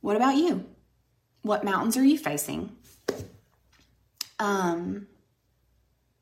What 0.00 0.16
about 0.16 0.36
you? 0.36 0.66
What 1.42 1.62
mountains 1.62 1.96
are 1.96 2.04
you 2.04 2.18
facing? 2.18 2.76
Um, 4.40 5.06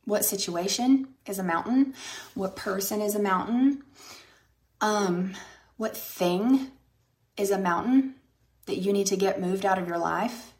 what 0.08 0.24
situation 0.24 1.06
is 1.26 1.38
a 1.38 1.42
mountain? 1.42 1.92
What 2.34 2.56
person 2.56 3.02
is 3.02 3.14
a 3.14 3.20
mountain? 3.20 3.82
Um, 4.80 5.34
what 5.76 5.94
thing 5.94 6.68
is 7.36 7.50
a 7.50 7.58
mountain 7.58 8.14
that 8.64 8.78
you 8.78 8.94
need 8.94 9.08
to 9.08 9.16
get 9.16 9.38
moved 9.38 9.66
out 9.66 9.78
of 9.78 9.86
your 9.86 9.98
life? 9.98 10.54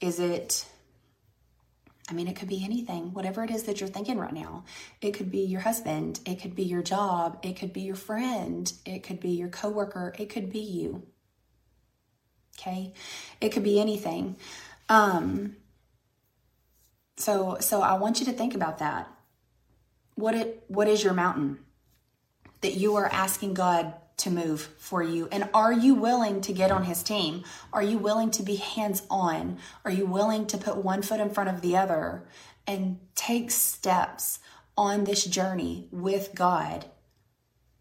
Is 0.00 0.18
it 0.18 0.66
I 2.08 2.12
mean, 2.12 2.28
it 2.28 2.36
could 2.36 2.48
be 2.48 2.62
anything, 2.62 3.14
whatever 3.14 3.42
it 3.44 3.50
is 3.50 3.62
that 3.62 3.80
you're 3.80 3.88
thinking 3.88 4.18
right 4.18 4.32
now. 4.32 4.64
It 5.00 5.12
could 5.12 5.30
be 5.30 5.38
your 5.38 5.62
husband, 5.62 6.20
it 6.26 6.34
could 6.34 6.54
be 6.54 6.64
your 6.64 6.82
job, 6.82 7.38
it 7.42 7.56
could 7.56 7.72
be 7.72 7.80
your 7.80 7.96
friend, 7.96 8.70
it 8.84 9.02
could 9.02 9.20
be 9.20 9.30
your 9.30 9.48
coworker, 9.48 10.14
it 10.18 10.28
could 10.28 10.50
be 10.50 10.58
you. 10.58 11.06
Okay? 12.58 12.92
It 13.40 13.50
could 13.50 13.62
be 13.62 13.80
anything. 13.80 14.36
Um 14.88 15.56
so 17.16 17.58
so 17.60 17.80
I 17.80 17.94
want 17.94 18.20
you 18.20 18.26
to 18.26 18.32
think 18.32 18.54
about 18.54 18.78
that. 18.78 19.08
What 20.14 20.34
it 20.34 20.64
what 20.68 20.88
is 20.88 21.02
your 21.02 21.14
mountain 21.14 21.58
that 22.60 22.74
you 22.74 22.96
are 22.96 23.06
asking 23.06 23.54
God 23.54 23.94
to 24.18 24.30
move 24.30 24.60
for 24.78 25.02
you? 25.02 25.28
And 25.30 25.48
are 25.54 25.72
you 25.72 25.94
willing 25.94 26.40
to 26.42 26.52
get 26.52 26.70
on 26.70 26.84
his 26.84 27.02
team? 27.02 27.44
Are 27.72 27.82
you 27.82 27.98
willing 27.98 28.30
to 28.32 28.42
be 28.42 28.56
hands 28.56 29.02
on? 29.10 29.58
Are 29.84 29.90
you 29.90 30.06
willing 30.06 30.46
to 30.46 30.58
put 30.58 30.76
one 30.76 31.02
foot 31.02 31.20
in 31.20 31.30
front 31.30 31.50
of 31.50 31.60
the 31.60 31.76
other 31.76 32.24
and 32.66 32.98
take 33.14 33.50
steps 33.50 34.38
on 34.76 35.04
this 35.04 35.24
journey 35.24 35.88
with 35.90 36.34
God 36.34 36.86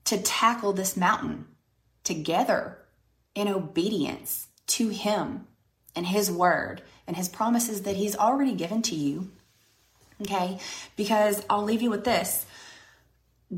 to 0.05 0.21
tackle 0.21 0.73
this 0.73 0.97
mountain 0.97 1.45
together 2.03 2.79
in 3.35 3.47
obedience 3.47 4.47
to 4.67 4.89
him 4.89 5.47
and 5.95 6.05
his 6.07 6.29
word 6.29 6.81
and 7.07 7.17
his 7.17 7.29
promises 7.29 7.81
that 7.81 7.95
he's 7.95 8.15
already 8.15 8.53
given 8.53 8.81
to 8.83 8.95
you? 8.95 9.31
Okay? 10.21 10.59
Because 10.95 11.43
I'll 11.49 11.63
leave 11.63 11.81
you 11.81 11.89
with 11.89 12.03
this. 12.03 12.45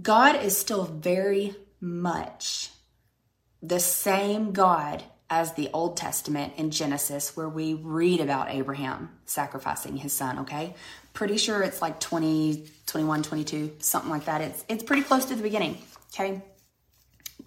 God 0.01 0.43
is 0.43 0.57
still 0.57 0.85
very 0.85 1.55
much 1.79 2.71
the 3.61 3.79
same 3.79 4.51
God 4.51 5.03
as 5.29 5.53
the 5.53 5.69
Old 5.73 5.97
Testament 5.97 6.53
in 6.57 6.69
Genesis, 6.69 7.35
where 7.35 7.49
we 7.49 7.73
read 7.73 8.19
about 8.19 8.51
Abraham 8.51 9.09
sacrificing 9.25 9.97
his 9.97 10.13
son, 10.13 10.39
okay? 10.39 10.75
Pretty 11.13 11.37
sure 11.37 11.63
it's 11.63 11.81
like 11.81 11.99
20, 11.99 12.67
21, 12.85 13.23
22, 13.23 13.71
something 13.79 14.11
like 14.11 14.25
that. 14.25 14.41
It's, 14.41 14.63
it's 14.69 14.83
pretty 14.83 15.01
close 15.01 15.25
to 15.25 15.35
the 15.35 15.41
beginning, 15.41 15.79
okay? 16.13 16.43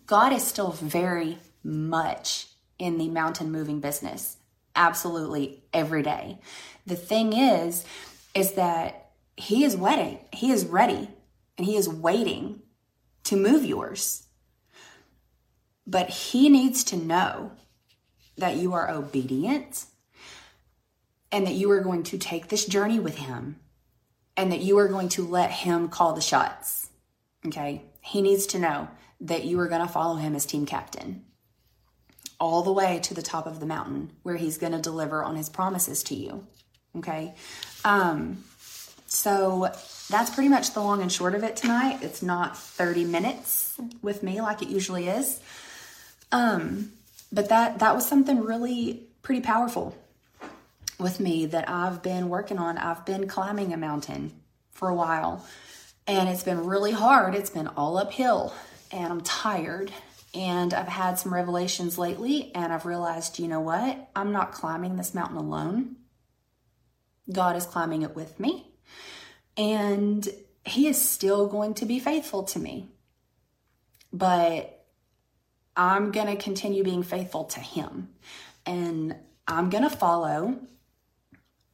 God 0.06 0.32
is 0.32 0.44
still 0.44 0.72
very 0.72 1.38
much 1.62 2.48
in 2.78 2.98
the 2.98 3.08
mountain 3.08 3.52
moving 3.52 3.78
business, 3.78 4.38
absolutely 4.79 5.62
every 5.73 6.03
day. 6.03 6.38
The 6.87 6.97
thing 6.97 7.33
is, 7.33 7.85
is 8.35 8.53
that 8.53 9.11
he 9.37 9.64
is 9.64 9.77
waiting, 9.77 10.21
he 10.33 10.51
is 10.51 10.64
ready, 10.64 11.11
and 11.57 11.67
he 11.67 11.77
is 11.77 11.88
waiting 11.88 12.61
to 13.25 13.37
move 13.37 13.64
yours. 13.64 14.27
But 15.87 16.09
he 16.09 16.49
needs 16.49 16.85
to 16.85 16.97
know 16.97 17.53
that 18.37 18.57
you 18.57 18.73
are 18.73 18.91
obedient 18.91 19.85
and 21.31 21.47
that 21.47 21.55
you 21.55 21.71
are 21.71 21.81
going 21.81 22.05
to 22.05 22.19
take 22.19 22.49
this 22.49 22.64
journey 22.64 22.99
with 22.99 23.19
him 23.19 23.59
and 24.37 24.53
that 24.53 24.61
you 24.61 24.79
are 24.79 24.88
going 24.88 25.09
to 25.11 25.27
let 25.27 25.51
him 25.51 25.88
call 25.88 26.14
the 26.14 26.21
shots. 26.23 26.88
Okay? 27.47 27.83
he 28.09 28.23
needs 28.23 28.47
to 28.47 28.59
know 28.59 28.88
that 29.21 29.45
you 29.45 29.61
are 29.61 29.69
going 29.69 29.87
to 29.87 29.93
follow 29.93 30.17
him 30.17 30.35
as 30.35 30.47
team 30.47 30.64
captain 30.64 31.25
all 32.40 32.62
the 32.62 32.72
way 32.72 33.01
to 33.01 33.14
the 33.14 33.22
top 33.22 33.46
of 33.46 33.61
the 33.61 33.66
mountain 33.66 34.11
where 34.22 34.37
he's 34.37 34.59
going 34.59 34.72
to 34.72 34.81
deliver 34.81 35.24
on 35.24 35.37
his 35.37 35.48
promises 35.48 36.03
to 36.05 36.14
you. 36.14 36.46
Okay. 36.96 37.35
Um, 37.85 38.44
so 39.07 39.72
that's 40.09 40.31
pretty 40.31 40.48
much 40.48 40.74
the 40.74 40.81
long 40.81 41.03
and 41.03 41.11
short 41.11 41.35
of 41.35 41.42
it 41.42 41.57
tonight. 41.57 41.98
It's 42.03 42.22
not 42.22 42.57
30 42.57 43.05
minutes 43.05 43.79
with 44.03 44.22
me 44.22 44.40
like 44.40 44.62
it 44.62 44.68
usually 44.68 45.09
is. 45.09 45.40
Um, 46.31 46.92
but 47.33 47.48
that 47.48 47.79
that 47.81 47.94
was 47.94 48.07
something 48.07 48.40
really 48.40 49.03
pretty 49.22 49.40
powerful 49.40 49.96
with 50.98 51.20
me 51.20 51.46
that 51.46 51.68
I've 51.68 52.03
been 52.03 52.29
working 52.29 52.59
on. 52.59 52.79
I've 52.79 53.05
been 53.05 53.29
climbing 53.29 53.72
a 53.72 53.77
mountain 53.77 54.33
for 54.72 54.88
a 54.88 54.94
while 54.94 55.46
and 56.07 56.29
it's 56.29 56.42
been 56.42 56.66
really 56.66 56.92
hard. 56.92 57.35
It's 57.35 57.51
been 57.51 57.68
all 57.68 57.98
uphill 57.98 58.55
and 58.90 59.12
I'm 59.12 59.20
tired 59.20 59.92
and 60.35 60.75
I've 60.75 60.88
had 60.88 61.19
some 61.19 61.33
revelations 61.33 61.99
lately 61.99 62.53
and 62.55 62.73
I've 62.73 62.87
realized, 62.87 63.38
you 63.38 63.49
know 63.49 63.61
what? 63.61 64.11
I'm 64.14 64.33
not 64.33 64.53
climbing 64.53 64.97
this 64.97 65.14
mountain 65.14 65.38
alone. 65.38 65.97
God 67.33 67.57
is 67.57 67.67
climbing 67.67 68.03
it 68.03 68.14
with 68.14 68.38
me. 68.38 68.67
And 69.57 70.27
he 70.64 70.87
is 70.87 71.01
still 71.01 71.47
going 71.47 71.75
to 71.75 71.87
be 71.87 71.99
faithful 71.99 72.45
to 72.45 72.59
me. 72.59 72.91
But 74.12 74.87
I'm 75.77 76.11
going 76.11 76.27
to 76.27 76.43
continue 76.43 76.83
being 76.83 77.05
faithful 77.05 77.45
to 77.45 77.61
Him. 77.61 78.09
And 78.67 79.17
I'm 79.47 79.71
going 79.71 79.85
to 79.85 79.97
follow. 79.97 80.59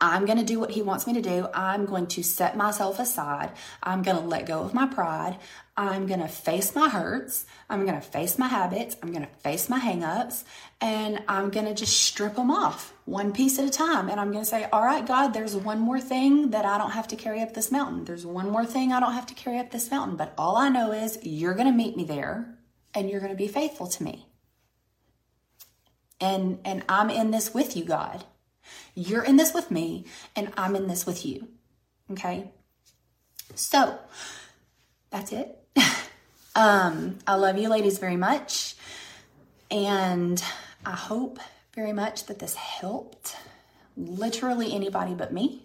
I'm 0.04 0.26
going 0.26 0.36
to 0.36 0.44
do 0.44 0.60
what 0.60 0.72
He 0.72 0.82
wants 0.82 1.06
me 1.06 1.14
to 1.14 1.22
do. 1.22 1.48
I'm 1.54 1.86
going 1.86 2.06
to 2.08 2.22
set 2.22 2.58
myself 2.58 2.98
aside. 2.98 3.52
I'm 3.82 4.02
going 4.02 4.18
to 4.18 4.22
let 4.22 4.44
go 4.44 4.60
of 4.60 4.74
my 4.74 4.86
pride. 4.86 5.38
I'm 5.78 6.06
going 6.06 6.20
to 6.20 6.28
face 6.28 6.74
my 6.76 6.90
hurts. 6.90 7.46
I'm 7.70 7.86
going 7.86 7.98
to 7.98 8.06
face 8.06 8.38
my 8.38 8.46
habits. 8.46 8.96
I'm 9.02 9.12
going 9.12 9.26
to 9.26 9.34
face 9.40 9.70
my 9.70 9.80
hangups. 9.80 10.44
And 10.78 11.22
I'm 11.26 11.48
going 11.48 11.64
to 11.64 11.72
just 11.72 11.96
strip 11.96 12.36
them 12.36 12.50
off 12.50 12.92
one 13.06 13.32
piece 13.32 13.58
at 13.58 13.64
a 13.64 13.70
time. 13.70 14.10
And 14.10 14.20
I'm 14.20 14.30
going 14.30 14.44
to 14.44 14.50
say, 14.50 14.68
All 14.70 14.84
right, 14.84 15.06
God, 15.06 15.28
there's 15.28 15.56
one 15.56 15.80
more 15.80 16.00
thing 16.00 16.50
that 16.50 16.66
I 16.66 16.76
don't 16.76 16.90
have 16.90 17.08
to 17.08 17.16
carry 17.16 17.40
up 17.40 17.54
this 17.54 17.72
mountain. 17.72 18.04
There's 18.04 18.26
one 18.26 18.50
more 18.50 18.66
thing 18.66 18.92
I 18.92 19.00
don't 19.00 19.14
have 19.14 19.26
to 19.28 19.34
carry 19.34 19.58
up 19.58 19.70
this 19.70 19.90
mountain. 19.90 20.18
But 20.18 20.34
all 20.36 20.58
I 20.58 20.68
know 20.68 20.92
is 20.92 21.18
you're 21.22 21.54
going 21.54 21.66
to 21.66 21.72
meet 21.72 21.96
me 21.96 22.04
there 22.04 22.58
and 22.92 23.08
you're 23.08 23.20
going 23.20 23.32
to 23.32 23.38
be 23.38 23.48
faithful 23.48 23.86
to 23.86 24.02
me. 24.02 24.26
And 26.20 26.58
and 26.62 26.84
I'm 26.90 27.08
in 27.08 27.30
this 27.30 27.54
with 27.54 27.74
you, 27.74 27.84
God. 27.84 28.24
You're 28.94 29.24
in 29.24 29.36
this 29.36 29.52
with 29.52 29.70
me 29.70 30.04
and 30.36 30.52
I'm 30.56 30.76
in 30.76 30.86
this 30.86 31.06
with 31.06 31.24
you. 31.24 31.48
Okay? 32.12 32.50
So, 33.54 33.98
that's 35.10 35.32
it. 35.32 35.58
um 36.56 37.18
I 37.26 37.34
love 37.34 37.58
you 37.58 37.68
ladies 37.68 37.98
very 37.98 38.16
much 38.16 38.76
and 39.70 40.42
I 40.86 40.92
hope 40.92 41.38
very 41.74 41.92
much 41.92 42.26
that 42.26 42.38
this 42.38 42.54
helped 42.54 43.36
literally 43.96 44.72
anybody 44.72 45.14
but 45.14 45.32
me. 45.32 45.64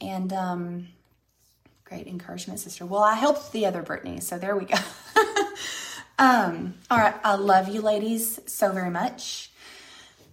And 0.00 0.32
um 0.32 0.88
great 1.84 2.08
encouragement, 2.08 2.58
sister. 2.58 2.84
Well, 2.84 3.02
I 3.02 3.14
helped 3.14 3.52
the 3.52 3.66
other 3.66 3.82
Brittany, 3.82 4.20
so 4.20 4.38
there 4.38 4.56
we 4.56 4.64
go. 4.64 4.76
Um, 6.18 6.74
all 6.90 6.98
right, 6.98 7.14
I 7.24 7.34
love 7.34 7.68
you 7.68 7.82
ladies 7.82 8.40
so 8.46 8.72
very 8.72 8.90
much. 8.90 9.50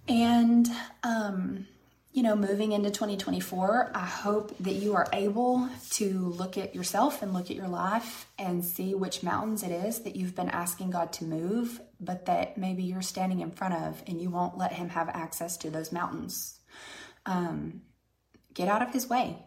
And 0.08 0.70
um, 1.04 1.68
you 2.14 2.22
know, 2.22 2.36
moving 2.36 2.72
into 2.72 2.92
2024, 2.92 3.92
I 3.96 4.06
hope 4.06 4.56
that 4.60 4.74
you 4.74 4.96
are 4.96 5.08
able 5.12 5.68
to 5.92 6.20
look 6.20 6.58
at 6.58 6.76
yourself 6.76 7.24
and 7.24 7.34
look 7.34 7.50
at 7.50 7.58
your 7.58 7.68
life 7.68 8.28
and 8.38 8.64
see 8.64 8.94
which 8.94 9.24
mountains 9.24 9.64
it 9.64 9.72
is 9.72 10.02
that 10.02 10.16
you've 10.16 10.36
been 10.36 10.50
asking 10.50 10.92
God 10.92 11.12
to 11.14 11.26
move, 11.26 11.82
but 12.00 12.28
that 12.28 12.56
maybe 12.56 12.84
you're 12.84 13.02
standing 13.02 13.40
in 13.40 13.50
front 13.50 13.74
of 13.74 14.04
and 14.06 14.22
you 14.22 14.30
won't 14.30 14.58
let 14.58 14.74
Him 14.74 14.90
have 14.90 15.10
access 15.10 15.58
to 15.58 15.72
those 15.72 15.92
mountains. 15.92 16.60
Um, 17.26 17.82
get 18.54 18.68
out 18.68 18.84
of 18.84 18.94
His 18.94 19.10
way, 19.10 19.38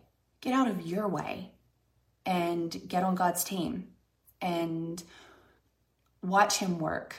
get 0.40 0.52
out 0.52 0.68
of 0.68 0.84
your 0.84 1.06
way, 1.06 1.52
and 2.26 2.76
get 2.88 3.04
on 3.04 3.14
God's 3.14 3.44
team. 3.44 3.88
And 4.42 5.02
watch 6.26 6.58
him 6.58 6.78
work 6.78 7.16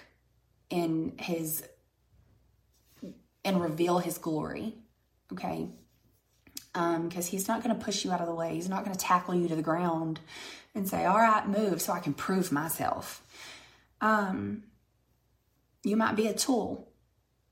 in 0.69 1.13
his 1.17 1.63
and 3.43 3.61
reveal 3.61 3.99
his 3.99 4.17
glory 4.17 4.75
okay? 5.37 5.69
Because 6.73 7.25
um, 7.25 7.31
he's 7.31 7.47
not 7.47 7.63
going 7.63 7.77
to 7.77 7.83
push 7.83 8.05
you 8.05 8.11
out 8.11 8.21
of 8.21 8.27
the 8.27 8.35
way. 8.35 8.53
He's 8.53 8.69
not 8.69 8.83
going 8.83 8.95
to 8.95 9.03
tackle 9.03 9.35
you 9.35 9.47
to 9.47 9.55
the 9.55 9.61
ground 9.61 10.19
and 10.75 10.87
say 10.87 11.05
all 11.05 11.17
right 11.17 11.47
move 11.47 11.81
so 11.81 11.91
i 11.91 11.99
can 11.99 12.13
prove 12.13 12.51
myself. 12.51 13.23
Um, 13.99 14.63
you 15.83 15.97
might 15.97 16.15
be 16.15 16.27
a 16.27 16.33
tool 16.33 16.87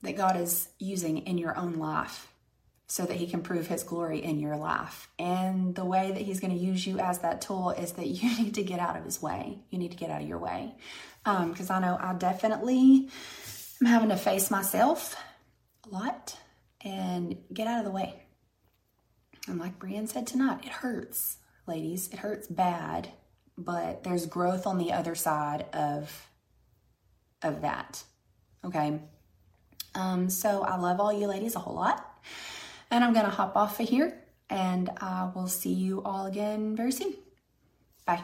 that 0.03 0.15
god 0.15 0.39
is 0.39 0.69
using 0.77 1.19
in 1.19 1.37
your 1.37 1.57
own 1.57 1.73
life 1.73 2.31
so 2.87 3.03
that 3.05 3.17
he 3.17 3.25
can 3.25 3.41
prove 3.41 3.67
his 3.67 3.83
glory 3.83 4.23
in 4.23 4.39
your 4.39 4.57
life. 4.57 5.09
And 5.17 5.73
the 5.73 5.85
way 5.85 6.11
that 6.11 6.21
he's 6.21 6.39
going 6.39 6.53
to 6.53 6.63
use 6.63 6.85
you 6.85 6.99
as 6.99 7.19
that 7.19 7.41
tool 7.41 7.71
is 7.71 7.93
that 7.93 8.07
you 8.07 8.37
need 8.37 8.55
to 8.55 8.63
get 8.63 8.79
out 8.79 8.95
of 8.95 9.03
his 9.03 9.21
way. 9.21 9.59
You 9.71 9.79
need 9.79 9.91
to 9.91 9.97
get 9.97 10.11
out 10.11 10.21
of 10.21 10.27
your 10.27 10.37
way. 10.37 10.75
Because 11.23 11.71
um, 11.71 11.77
I 11.77 11.79
know 11.79 11.97
I 11.99 12.13
definitely 12.13 13.09
am 13.81 13.87
having 13.87 14.09
to 14.09 14.17
face 14.17 14.51
myself 14.51 15.15
a 15.89 15.93
lot 15.93 16.37
and 16.85 17.35
get 17.53 17.67
out 17.67 17.79
of 17.79 17.85
the 17.85 17.91
way. 17.91 18.21
And 19.47 19.59
like 19.59 19.77
Brienne 19.79 20.07
said 20.07 20.25
tonight, 20.25 20.63
it 20.63 20.71
hurts, 20.71 21.37
ladies. 21.67 22.07
It 22.13 22.19
hurts 22.19 22.47
bad, 22.47 23.09
but 23.57 24.03
there's 24.03 24.25
growth 24.25 24.65
on 24.65 24.77
the 24.77 24.93
other 24.93 25.15
side 25.15 25.65
of 25.73 26.29
of 27.41 27.61
that. 27.61 28.03
Okay. 28.63 28.99
Um, 29.93 30.29
so 30.29 30.63
I 30.63 30.77
love 30.77 30.99
all 30.99 31.13
you 31.13 31.27
ladies 31.27 31.55
a 31.55 31.59
whole 31.59 31.75
lot. 31.75 32.05
And 32.91 33.03
I'm 33.03 33.13
to 33.25 33.31
hop 33.31 33.55
off 33.55 33.79
of 33.79 33.87
here 33.87 34.21
and 34.49 34.89
I 34.97 35.29
will 35.33 35.47
see 35.47 35.73
you 35.73 36.03
all 36.03 36.25
again 36.25 36.75
very 36.75 36.91
soon. 36.91 37.15
Bye. 38.05 38.21